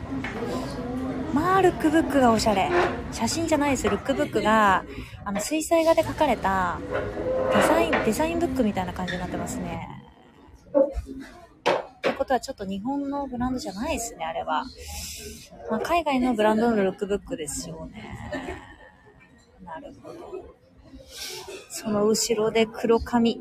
[1.32, 2.68] まあ、ルックブックがおしゃれ。
[3.10, 3.88] 写真じゃないです。
[3.88, 4.84] ルックブックが、
[5.24, 6.78] あの、水彩画で描かれた、
[7.54, 10.02] デザイン、デザインブックみたいな感じになってますね。
[11.98, 14.64] ってことはちょっと日本のブランドじゃないですね、あれは。
[15.70, 18.04] まあ、海外のブランドのルックブックですよね。
[19.64, 20.18] なるほど。
[21.70, 23.40] その後ろで黒髪。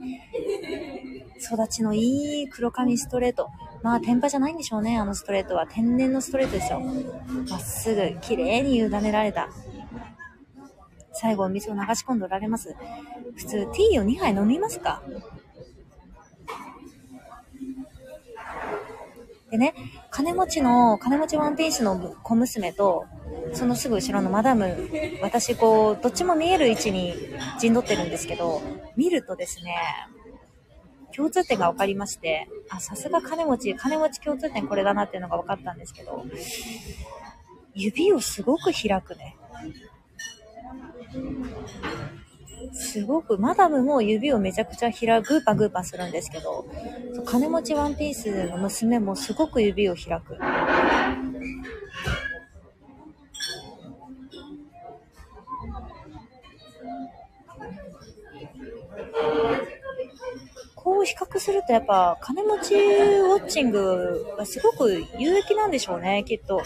[1.41, 3.49] 育ちのいい黒髪ストレート。
[3.83, 5.65] まあ、天パじゃないんでしょうね、あのストレートは。
[5.67, 6.81] 天然のストレートですよ。
[7.49, 9.49] まっすぐ、綺麗に委ねられた。
[11.13, 12.75] 最後、お水を流し込んでおられます。
[13.35, 15.01] 普通、ティーを2杯飲みますか
[19.49, 19.73] でね、
[20.09, 23.05] 金持ちの、金持ちワンピースの小娘と、
[23.53, 24.89] そのすぐ後ろのマダム、
[25.21, 27.13] 私こう、どっちも見える位置に
[27.59, 28.61] 陣取ってるんですけど、
[28.95, 29.75] 見るとですね、
[31.11, 36.25] 共通点が分かりまして、あ、さすが金持ち、金持ち共通点これだなっていうのが分かったんですけど、
[37.73, 39.35] 指をすごく開くね。
[42.73, 46.65] すごく、マダムも指をめちゃくちゃ開く、グーパグーパするんですけど、
[47.25, 50.37] 金持ちワンピースの娘もすごく指を開く。
[60.83, 66.63] こう比較するとやっぱ金持ちウォッチングはすごく有益なんでしょうね、きっと。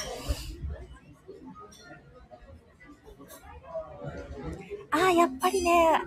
[4.91, 5.99] ああ、やっぱりね、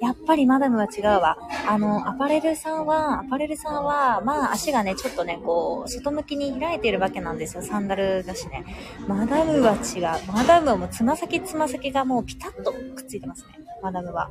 [0.00, 1.36] やっぱりマダムは違うわ。
[1.68, 7.62] あの、アパレルさんは、アパレルさんは、まあ足がね、ちょっとね、こう、外向きに開いているわけなんですよ。
[7.62, 8.64] サンダルだしね。
[9.06, 10.32] マダムは違う。
[10.32, 13.48] マダムはもうつま先つま先がもうピタッとくっついてますね。
[13.82, 14.30] マダムは。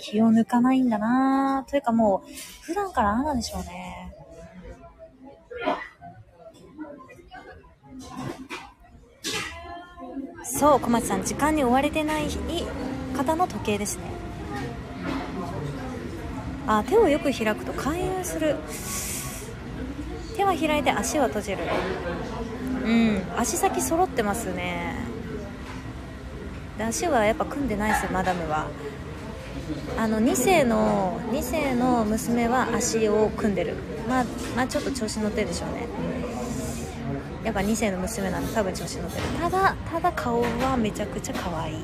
[0.00, 1.64] 気を抜かないんだな。
[1.68, 2.30] というかもう、
[2.62, 4.14] 普段からああなんでしょうね。
[10.44, 12.28] そう、小松さん、時間に追われてない
[13.16, 14.10] 方の時計ですね。
[16.66, 18.54] あ手をよく開くと開運する
[20.36, 21.58] 手は開いて足は閉じる
[22.84, 24.94] うん足先揃ってますね
[26.78, 28.68] 足はやっぱ組んでないですよマダムは
[29.98, 33.74] あの2世の2世の娘は足を組んでる。
[34.08, 34.24] まあ
[34.56, 35.86] まあちょっと調子乗ってるでしょうね。
[37.44, 39.22] やっぱ2世の娘なんで多分調子乗ってる。
[39.40, 41.76] ただただ顔はめちゃくちゃ可愛い。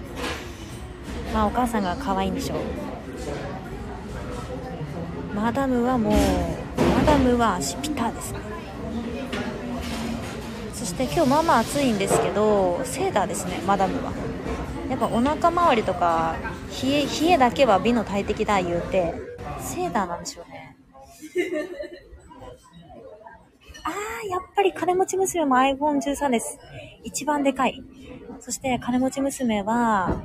[1.33, 2.59] まあお母さんが可愛いんでしょう。
[5.35, 8.39] マダムはもうマダムは足ピターですね。
[10.73, 14.13] そして今日まあまあ暑いんですけどセーターですねマダムは。
[14.89, 16.37] やっぱお腹周りとか
[16.83, 19.15] 冷え冷えだけは美の大敵だ言うて
[19.61, 20.77] セーターなんでしょうね。
[23.85, 26.59] あーやっぱり金持ち娘も iPhone13 です。
[27.05, 27.83] 一番でかい。
[28.41, 30.23] そして金持ち娘は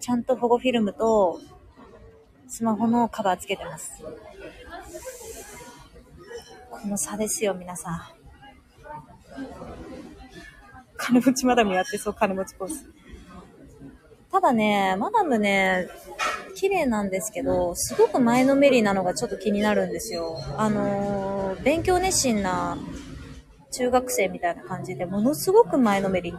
[0.00, 1.40] ちゃんと保護フィルムと
[2.46, 4.02] スマホのカバーつけてます。
[6.70, 8.02] この差ですよ皆さん。
[10.96, 12.93] 金持ちマダムやってそう金持ちポーズ。
[14.34, 15.86] ただね、マダムね、
[16.56, 20.36] 綺麗なんですけど、すごく前のめりなのがちょっと気になるんですよ。
[20.58, 22.76] あのー勉強熱心な
[23.70, 26.34] 中学生みたいな感じで、ものすごく前のめり。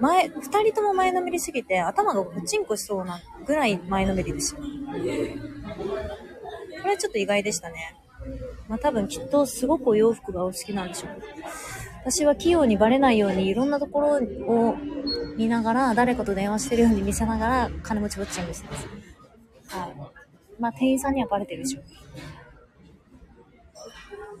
[0.00, 4.62] 前、二人とも前のめりすぎて、頭がプチンコしそうなぐらい前のめりですよ。
[4.62, 4.66] こ
[4.96, 7.94] れはちょっと意外でしたね。
[8.68, 11.10] まあ多分きっとすごくお洋服がお好きなんでしょう。
[12.04, 14.76] 私は器用にバレないようにいろんなところを
[15.38, 18.88] 見ながら、誰かと電話してるように見せながら、金持ちウォッチングしてます。
[19.68, 19.94] はい。
[20.60, 21.84] まあ店員さんにはバレてるでしょう。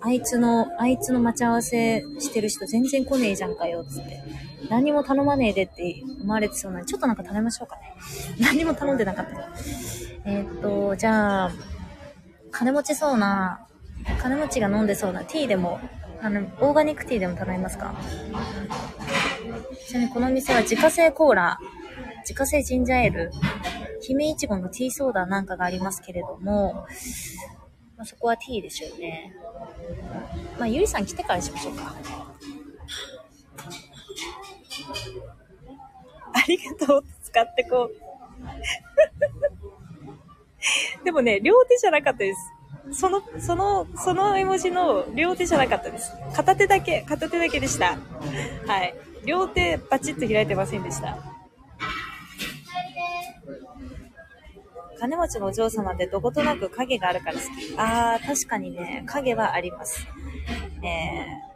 [0.02, 4.20] あいつの、あいつの待ち合わせしてる人全然来ねえじゃんかよ、つって。
[4.68, 7.94] 何も頼まねえでって思われてそうなんで、ちょっとなんか食べましょうかね。
[8.38, 9.48] 何も頼んでなかった。
[10.26, 11.50] えーっと、じゃあ、
[12.50, 13.66] 金持ちそうな、
[14.20, 15.80] 金持ちが飲んでそうなティーでも、
[16.24, 17.94] あの、オーガニックティーでも頼みますか？
[19.86, 21.58] ちなみにこの店は自家製コーラ、
[22.22, 23.30] 自家製ジンジャーエール、
[24.00, 26.86] 姫いちごのティーソーダなんかがありますけれども、
[27.98, 29.34] まあ、そこはティーでしょうね。
[30.58, 31.94] まあ、ゆりさん来てからしましょうか。
[36.32, 37.94] ありがとう使ってこう。
[41.04, 42.40] でもね、両手じゃなかったです。
[42.92, 46.12] その、その、その絵文字の両手じゃなかったです。
[46.34, 47.98] 片手だけ、片手だけでした。
[48.66, 48.94] はい。
[49.24, 51.16] 両手バチッと開いてませんでした。
[54.98, 57.74] 金持ちのお嬢様ってどことなく影があるから好き。
[57.76, 60.06] あー、確かにね、影はあります。
[60.82, 61.54] えー。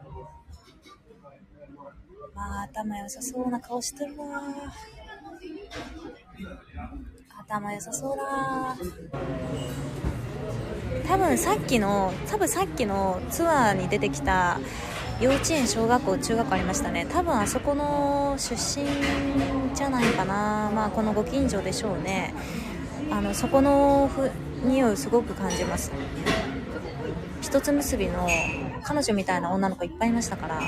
[2.35, 4.43] まあ、頭良さそうな顔してるな
[7.37, 8.77] 頭良さそうだ
[11.07, 14.61] 多分さっきの多分さっきのツアーに出てきた
[15.21, 17.07] 幼稚園小学校中学校ありましたね。
[17.11, 18.87] 多分あそこの出身
[19.75, 20.71] じゃないかな。
[20.75, 22.35] まあこのご近所でしょうね。
[23.11, 24.31] あのそこのふ
[24.67, 25.91] 匂いすごく感じます。
[27.41, 28.29] 一つ結びの
[28.83, 30.61] 彼女みたいな女の子いっぱいいましたから。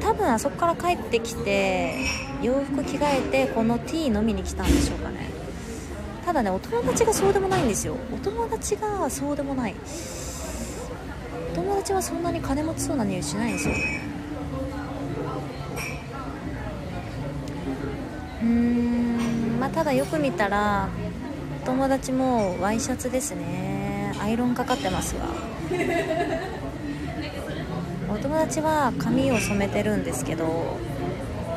[0.00, 1.94] 多分あそこから帰ってきて
[2.40, 5.17] 洋服着替えてこのティー飲みに来たんでしょうかね。
[6.28, 7.96] ただねお友達がそうでもないんですよ。
[8.14, 9.74] お友達がそうでもない。
[11.52, 13.74] お友達はそんなに金持ちそうな匂いしないんですよ。
[18.42, 20.90] うんまあただよく見たら
[21.62, 24.14] お友達もワイシャツですね。
[24.20, 25.22] アイロンかかってますわ。
[28.12, 30.76] お友達は髪を染めてるんですけど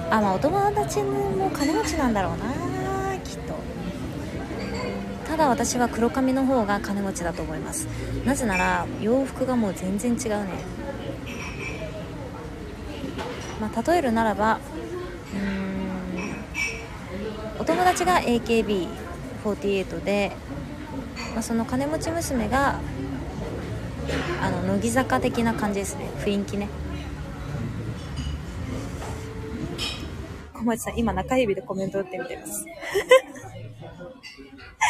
[0.09, 2.60] あまあお友達も金持ちなんだろうな。
[5.41, 7.87] だ私は黒髪の方が金持ちだと思います。
[8.25, 10.51] なぜなら洋服がもう全然違うね。
[13.59, 14.59] まあ例えるならば
[15.33, 15.37] う
[17.57, 20.31] んお友達が AKB48 で、
[21.33, 22.79] まあ、その金持ち娘が
[24.41, 26.09] あの乃木坂的な感じですね。
[26.19, 26.69] 雰囲気ね。
[30.53, 32.63] 小町さん今中指でコメント打ってみてます。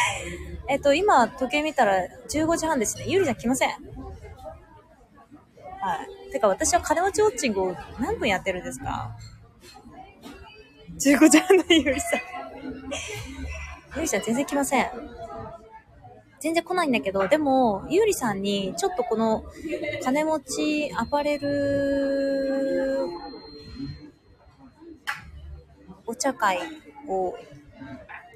[0.68, 3.04] えっと今時計見たら15時半ですね。
[3.06, 3.68] ゆりちゃん来ません。
[3.68, 3.76] は
[6.28, 6.32] い。
[6.32, 9.16] てか私は金持ちウォッチングを何分やってるんですか
[10.98, 12.16] ？15時半のゆりさ。
[12.16, 12.20] ん
[13.96, 14.90] ゆりちゃん全然来ません。
[16.40, 19.44] 全然来ないんだけど、でも、ゆうりさんに、ちょっとこの、
[20.02, 23.08] 金持ちアパレル、
[26.04, 26.58] お茶会
[27.06, 27.36] を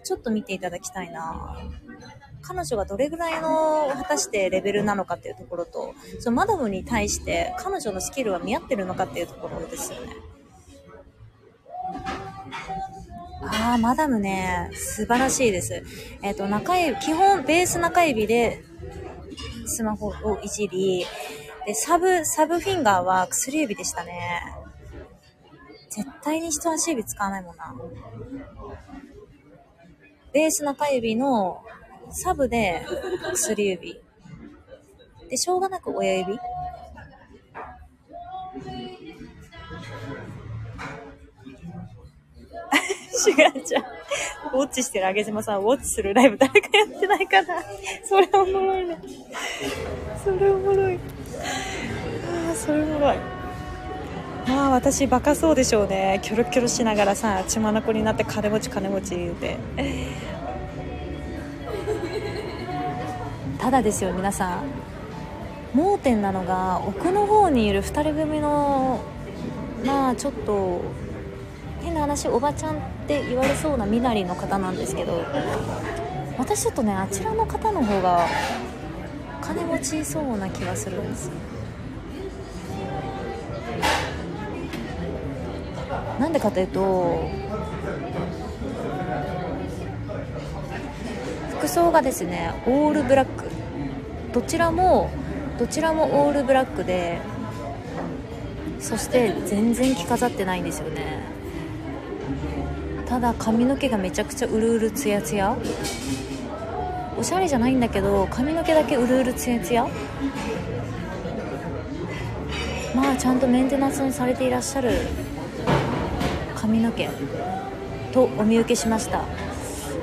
[0.07, 1.59] ちょっと見ていただきたいな
[2.41, 10.13] 彼女がどれぐらいの果たしてレベルなのかっていうところと、そのマダムに対して彼女のスキルは見合ってるのかっていうところですよね。
[13.43, 15.83] ああ、マダムね、素晴らしいです。
[16.23, 18.63] えっ、と、中指、基本ベース中指で
[19.67, 21.05] スマホをいじり、
[21.67, 24.41] で、サブ、サブフィンガーは薬指でしたね。
[25.91, 27.75] 絶対に人差し指使わないもんな。
[30.33, 31.63] ベース中指の
[32.11, 32.85] サブで
[33.33, 34.01] 薬指。
[35.29, 36.35] で、しょうがなく親指。
[36.35, 36.39] 違
[43.61, 43.83] うじゃん。
[44.55, 47.63] ウォッチしてるあげじまさん、ウォッチするライブ誰かやってないかな。
[48.05, 48.99] それおもろいね。
[50.23, 50.97] それおもろい。
[50.97, 50.99] あ
[52.53, 53.36] あ、それおもろい。
[54.47, 56.21] まあ私バカそうでしょうね。
[56.23, 59.59] キョロキョロしながらさ、血眼になって金持ち金持ち言うて。
[63.59, 64.63] ただですよ、皆さん。
[65.75, 69.01] 盲点なのが、奥の方にいる2人組の、
[69.85, 70.81] まあちょっと、
[71.87, 75.25] 変な話おばちゃんって言われそうな身なりの方なんですけど
[76.37, 78.27] 私ちょっとねあちらの方の方が
[79.41, 81.33] 金持ちそうな気がするんですよ
[86.19, 87.29] なんでかというと
[91.59, 93.47] 服装がですねオールブラック。
[94.33, 95.11] どちらも
[95.59, 97.19] どちらもオールブラックで
[98.79, 101.21] そして全然着飾ってないんですよね。
[103.07, 105.57] ただ髪の毛がめちゃくちゃうるうるツヤツヤ。
[107.19, 109.89] おしゃれじゃないんだけど髪の毛だけうるうるツヤツヤ。
[112.95, 114.91] まあちゃんとメンテナンスをされていらっしゃる
[116.67, 117.09] 髪の毛
[118.13, 119.25] とお見受けしました、ま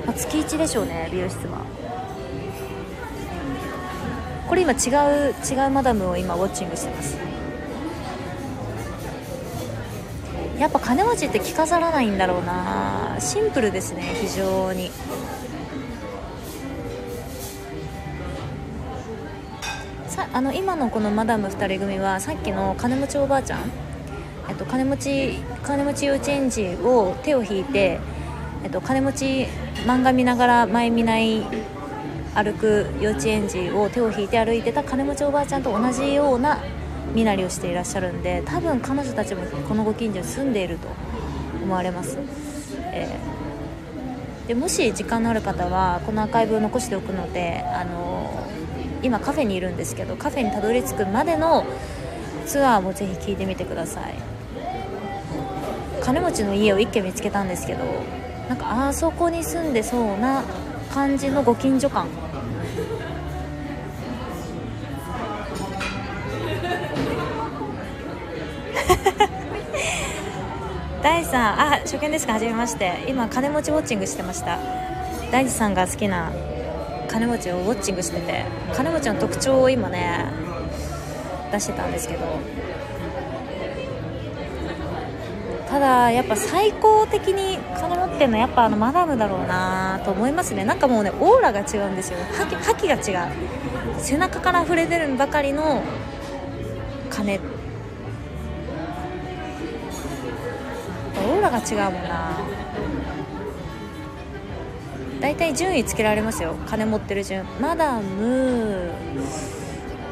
[0.08, 1.62] あ、月1でしょうね美容室は。
[4.48, 4.76] これ今違
[5.30, 7.18] う違うマダムを今ウォッチングしてます。
[10.58, 13.16] やっぱ金持ちって着飾らないんだろうな。
[13.18, 14.90] シンプルですね非常に。
[20.08, 23.70] さあの今のこのマダム2人組はさっきの金持ちおばあちゃん、
[24.48, 27.98] えっと、金持ち金持ち幼稚園児を手を引いて、
[28.62, 29.46] えっと、金持ち
[29.86, 31.42] 漫画見ながら前見ない
[32.34, 36.62] 歩く幼稚園児を手を引いて歩いてた金持ちおばあちゃんと同じような
[37.14, 40.88] 身なりをしていらっしゃるんで多分彼女たちもこのご近所に住んでいると
[41.62, 42.18] 思われます、
[42.92, 51.64] えー、でもし時間のある方はこのアーカイブを残しておくので、あのー、今カフェにいるんですけどカフェにたどり着くまでの
[52.46, 54.33] ツアーもぜひ聞いてみてください。
[56.04, 57.84] 金持ちの家を1軒見つけたんですけど
[58.48, 60.44] なんかあそこに住んでそうな
[60.92, 62.06] 感じのご近所感。
[71.02, 72.34] 大地さんあ初見ですか？
[72.34, 73.04] はじめまして。
[73.08, 74.58] 今金持ちウォッチングしてました。
[75.32, 76.30] 大地さんが好きな
[77.08, 78.44] 金持ちをウォッチングしてて
[78.74, 80.26] 金持ちの特徴を今ね
[81.50, 82.20] 出してたんですけど
[85.74, 90.64] ただやっぱ最高的に金持ってるのはやっぱあのマダムだろうなと思いますね。
[90.64, 92.18] なんかもうねオーラが違うんですよ。
[92.38, 93.30] 覇気覇気が違う。
[93.98, 95.82] 背中から溢れ出るばかりの
[97.10, 97.40] 金。
[97.40, 102.38] オーラが違うもんな。
[105.20, 106.54] 大体順位つけられますよ。
[106.68, 107.44] 金持ってる順。
[107.60, 108.92] マダム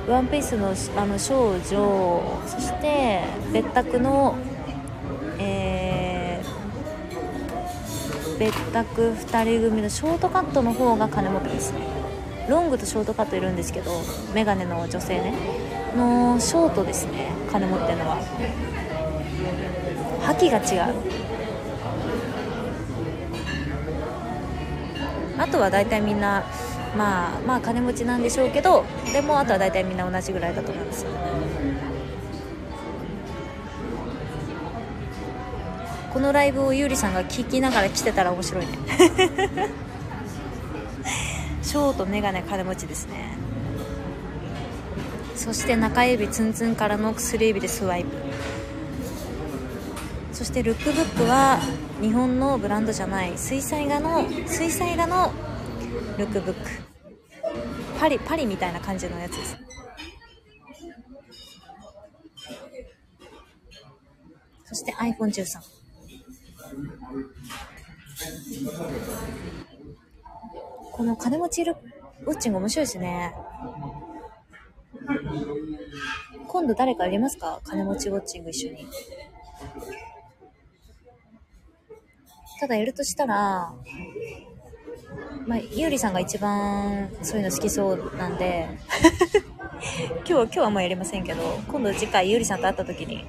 [0.08, 3.20] ワンピースのあの少女そして
[3.52, 4.34] 別宅の
[8.42, 11.78] 別宅2人組のショートカットの方が金持ってですね。
[12.48, 13.92] ロングとショートカットいるんですけど
[14.34, 15.32] メガネの女性ね。
[15.96, 17.30] のショートですね。
[17.52, 18.16] 金持ってるのは。
[20.22, 20.94] 覇気が違う。
[25.38, 26.42] あとは大体みんな
[26.98, 31.12] まあまあ金持ちなんでしょうけどでもあとは大体みんな同じぐらいだと思いますよ。
[36.12, 38.72] このライブをゆうりさんが聞きながら来てたら面白いね。
[41.62, 43.34] ショートメガネ金持ちですね。
[45.34, 48.10] そして中指ツンツンからの薬指でスワイプ。
[50.34, 51.60] そしてルックブックは
[52.02, 55.32] 日本のブランドじゃない水彩画の水彩画の
[56.18, 56.70] ルックブック。
[57.98, 59.56] パリパリみたいな感じのやつです。
[64.66, 65.71] そして iPhone13
[70.92, 71.72] この金持ちル
[72.26, 73.34] ウォッチング面白いですね。
[76.46, 77.60] 今度誰か入れますか？
[77.64, 78.86] 金持ちウォッチング一緒に。
[82.60, 83.72] ただやるとしたら、
[85.46, 88.68] まあ、ゆうりさんが一番そういうの好きそうなんで、
[90.24, 93.24] 今日は、今日はもうやりませんけど、今度次回ゆうりさんと会った時に、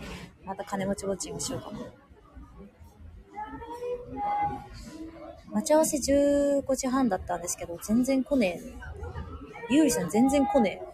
[0.45, 1.80] また金持ちウォッチングしようかな。
[5.54, 8.74] 待ち合わせ15時半だったんですけど、全然来ねえ。
[9.70, 10.94] ゆうりさん全然来ねえ。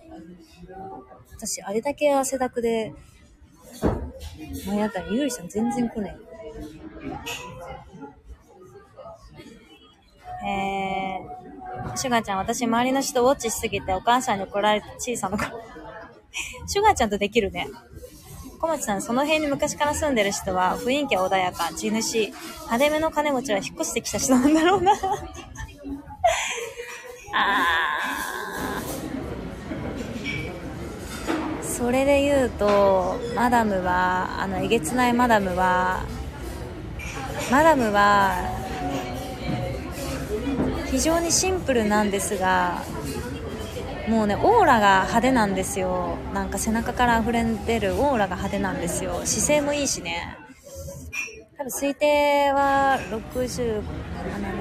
[1.32, 2.94] 私、あれだけ汗だくで、
[4.68, 6.16] 前あったらゆうりさん全然来ね
[10.44, 10.46] え。
[10.46, 15.46] えー、シュガーちゃん、私周りの人ウォッチしすぎてお母さんに怒られて小さな子。
[16.68, 17.68] シュガーちゃんとできるね。
[18.60, 24.92] 小町さん、その辺に昔から住んでる人は雰囲気は穏やか、地主、派手めの金持ちは引っ越してきた人なんだろうな。
[27.34, 31.64] あー。
[31.64, 36.02] それで言うと、マダムは、あの、えげつないマダムは、
[37.50, 38.34] マダムは、
[40.92, 42.84] 非常にシンプルなんですが、
[44.10, 46.18] もうね、オーラが派手なんですよ。
[46.34, 49.22] なんか背中から溢れ出るオーラが派手なんですよ。
[49.24, 50.36] 姿勢もいいしね。
[51.60, 53.84] 多分推定は60、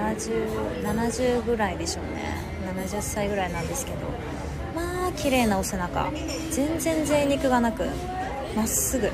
[0.02, 2.42] 70、70ぐらいでしょうね。
[2.76, 3.98] 70歳ぐらいなんですけど。
[4.76, 6.10] まあ、綺麗なお背中。
[6.50, 7.86] 全然贅肉がなく、
[8.54, 9.10] まっすぐ。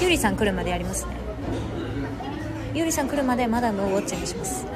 [0.00, 1.23] ゆりさん来るまでやりますね。
[2.74, 4.66] ゆりさん来るまでマダムをウォッチングします。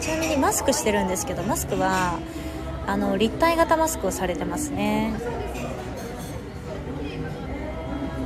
[0.00, 2.18] ちなみにマスクしてるんですけどマスクは
[2.84, 5.12] あの立体型マスクをされてますね。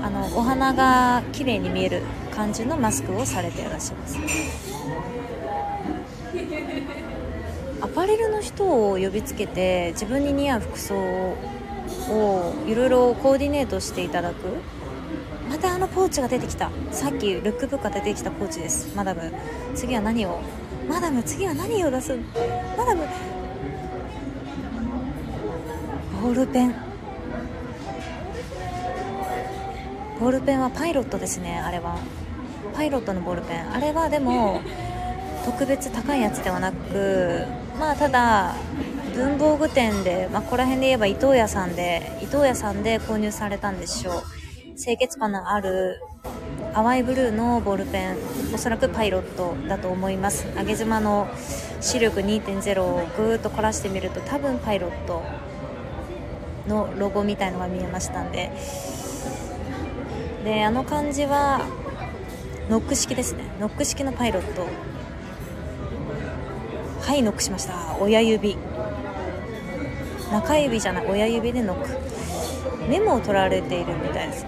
[0.02, 2.02] あのお花が綺麗に見える
[2.34, 4.18] 感じのマスクをされていらっしゃいます。
[7.82, 11.36] アパレルの人を呼びつけて自分に似合う服装を
[12.66, 14.36] いろいろコーディネートしていただく
[15.48, 16.70] またあのポーチが出てきた。
[16.90, 18.94] さっきルックブックが出てきたポーチです。
[18.96, 19.32] マダム
[19.74, 20.40] 次は何を？
[20.88, 22.16] マダム次は何を出す？
[22.76, 23.04] マダム
[26.22, 26.74] ボールペン。
[30.18, 31.98] ボールペンはパイロットですねあれは。
[32.74, 33.72] パイロットのボールペン。
[33.72, 34.60] あれはでも
[35.44, 37.44] 特別高いやつではなく
[37.78, 38.54] まあただ
[39.14, 44.22] 文房具店で、まあ、ここら辺で言えば伊藤屋さんで伊藤屋さんで購入されたんでしょう。
[44.76, 46.02] 清潔感のある
[46.74, 48.16] 淡いブルーのボールペン
[48.54, 50.46] おそらくパイロットだと思います。
[50.54, 51.28] 上げ妻の
[51.80, 55.22] 視力2.0をぐーっと凝らしてみると多分パイロット
[56.68, 58.52] のロゴみたいのが見えましたんで。
[60.44, 61.66] であの感じは
[62.68, 63.44] ノック式ですね。
[63.58, 64.66] ノック式のパイロット。
[67.00, 67.96] はいノックしました。
[67.98, 68.58] 親指。
[70.30, 71.06] 中指じゃない。
[71.06, 72.15] 親指でノック。
[72.88, 74.46] メモを取られているみたいです。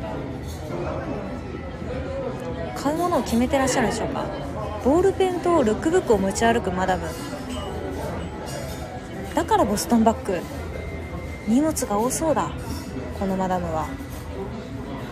[2.76, 4.24] 買うものを決めてらっしゃるでしょうか。
[4.84, 7.08] ボールペンとルックブックを持ち歩くマダム。
[9.34, 10.40] だからボストンバッグ。
[11.46, 12.50] 荷物が多そうだ。
[13.18, 13.86] このマダムは。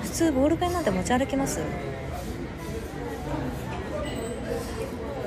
[0.03, 1.61] 普通ボールペンなんて持ち歩きます？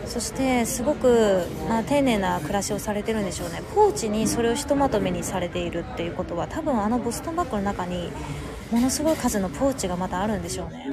[0.09, 3.61] そしてすごく、まあ、丁寧な暮らしをされてるんでしょうね。
[3.75, 8.11] ポーチにそれをひとまとめにされているっていうことは多分あのボストンバッグの中に
[8.71, 10.91] ものすごい数のポーチがまたあるんでしょうね。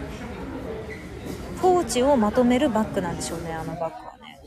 [1.62, 4.38] ポーチをまとめるバッグなんでしょうねあのバッグはね。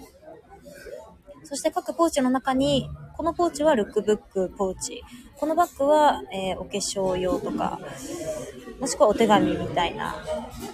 [1.44, 2.88] そして各ポーチの中に
[3.18, 5.04] このポーチはルックブックポーチ。
[5.40, 7.80] このバッグは、えー、お化粧用とか
[8.80, 10.16] もしくはお手紙みたいな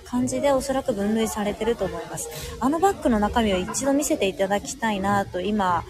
[0.06, 2.58] 感じでおそらく分類されてると思います。
[2.60, 5.84] あのバッグの中身を一度見せていただきたいなと今、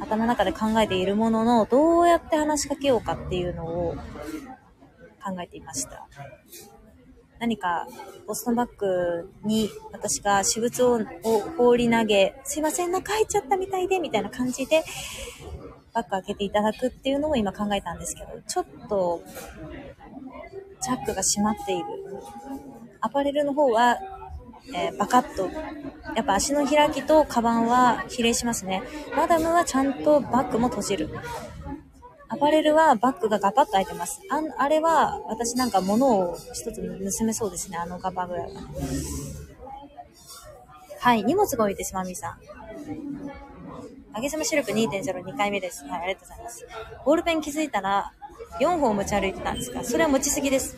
[0.00, 3.96] 頭の中で考えているものの、どうやって話しかけようかっていうのを
[5.24, 6.06] 考えていました。
[7.40, 7.86] 何か、
[8.26, 11.00] ボストンバッグに私が私物を
[11.56, 14.84] 放り投げ、すいません、中入っちゃったみたいで、みたいな感じで、
[15.94, 19.22] バッグ開けていただくっていうのを今考えたんですけど、ちょっと、
[20.82, 21.84] チャックが閉まっている。
[23.00, 23.98] アパレルの方は、
[24.74, 25.48] えー、バカッと、
[26.14, 28.82] やっぱ足の開きとカバンは比例しますね。
[29.16, 31.10] マダムはちゃんとバッグも閉じる。
[32.28, 34.20] アパレルはバッグがガパッと開いてます。
[34.30, 38.62] ああれは、私なんか物を一つ盗めそうですね、あのガバぐらいは。
[40.98, 42.38] はい、荷物が多いです、マミーさん。
[44.16, 45.84] あげさま視力2.02回目です。
[45.86, 46.64] はい、ありがとうございます。
[47.04, 48.12] ボールペン気づいたら、
[48.60, 50.76] 4本持ち歩いてたんですが、それは持ちすぎです。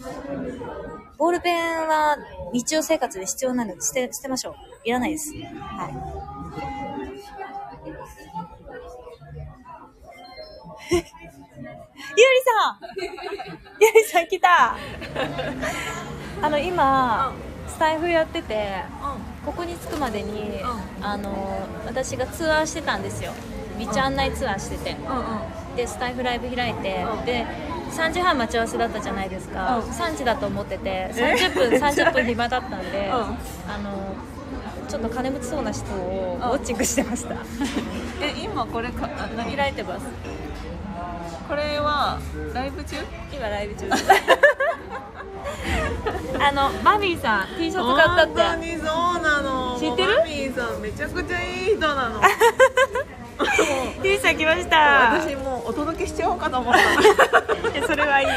[1.19, 2.17] ボールペンは
[2.55, 4.55] 日常生活で必要なので捨て、捨てましょう。
[4.85, 5.35] いらないです。
[5.35, 5.41] はい。
[10.95, 12.79] ゆうりさん
[13.83, 14.77] ゆうりさん来た
[16.41, 17.35] あの、今、
[17.69, 20.61] スタイフやってて、うんここに着くまでに、
[21.01, 23.33] あの、私がツアーしてたんですよ。
[23.79, 24.97] 道案内ツアーしてて。
[25.77, 27.47] で、スタイフライブ開いて、で、
[27.93, 29.81] 3時半待ち合わせだったじゃないですか。
[29.81, 33.37] 3時だと思ってて、30分、 30分暇だったんで、あ
[33.79, 34.15] の、
[34.89, 37.35] ちょっと金持ちそうな人をウォッチングしてました。
[38.21, 39.09] え今これか
[39.57, 40.07] 開いてます。
[41.49, 42.19] これは
[42.53, 42.97] ライブ中？
[43.33, 44.05] 今ライブ中です。
[46.39, 48.43] あの、マミーさん、T シャツ買ったって。
[48.43, 48.87] 本当にそう
[49.23, 50.17] なの知ってる？
[50.19, 52.21] マミーさんめちゃくちゃいい人なの
[54.03, 55.13] T さん来ました。
[55.15, 56.81] 私もうお届けしちゃおうかと思った
[57.75, 58.29] えそれはいい。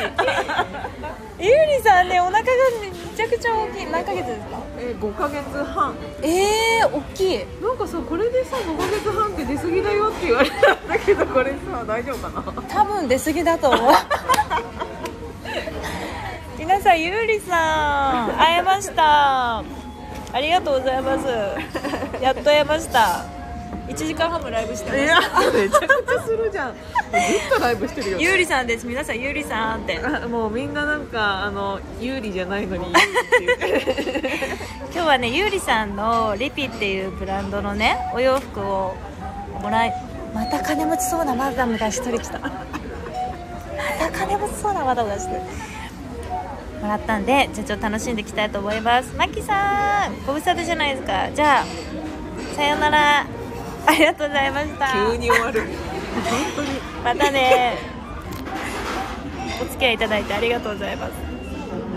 [1.40, 2.48] ゆうりさんね、お腹が
[2.82, 3.86] めちゃくちゃ大きい。
[3.86, 4.60] 何ヶ月ですか？
[4.80, 7.46] え5ヶ月半えー、大きい。
[7.62, 12.62] なんかさこれでさ5ヶ月半って出過ぎだよって言われたんだけどこれさ大丈夫かな？
[12.68, 13.94] 多分出過ぎだと思う。
[16.60, 19.60] 皆さん、ゆうりさん、会えました。
[19.60, 19.64] あ
[20.42, 21.26] りがとうございます。
[22.22, 23.26] やっと会えました。
[23.88, 25.02] 1時間半もライブしてます。
[25.02, 25.20] いや
[25.54, 26.80] めちゃくちゃするじゃんずっ
[27.50, 28.86] とライブしてるよゆうりさんです。
[28.86, 30.00] 皆さん、ゆうりさんって。
[30.00, 32.86] あもうみんななんかあの有利じゃないのに
[33.40, 34.48] 有利って言って
[34.94, 38.96] 今日はねゆうりさんのリピっていうブランドのねお洋服を
[39.62, 39.94] もらい
[40.36, 42.50] また金持ちそうなマダムが一人来たま
[43.98, 45.79] た金持ちそうなマダムが一人
[46.82, 49.16] もらったんでじゃあちょっと楽しんでいきたいと思います。
[49.18, 51.30] マキさんご無沙汰じゃないですか。
[51.32, 51.66] じゃあ
[52.56, 53.26] さようなら。
[53.86, 54.94] ありがとうございました。
[55.12, 55.62] 急に終わる。
[55.66, 56.70] 本当に。
[57.04, 58.00] またね。
[59.62, 61.29] お付き合いいただいてありがとうございます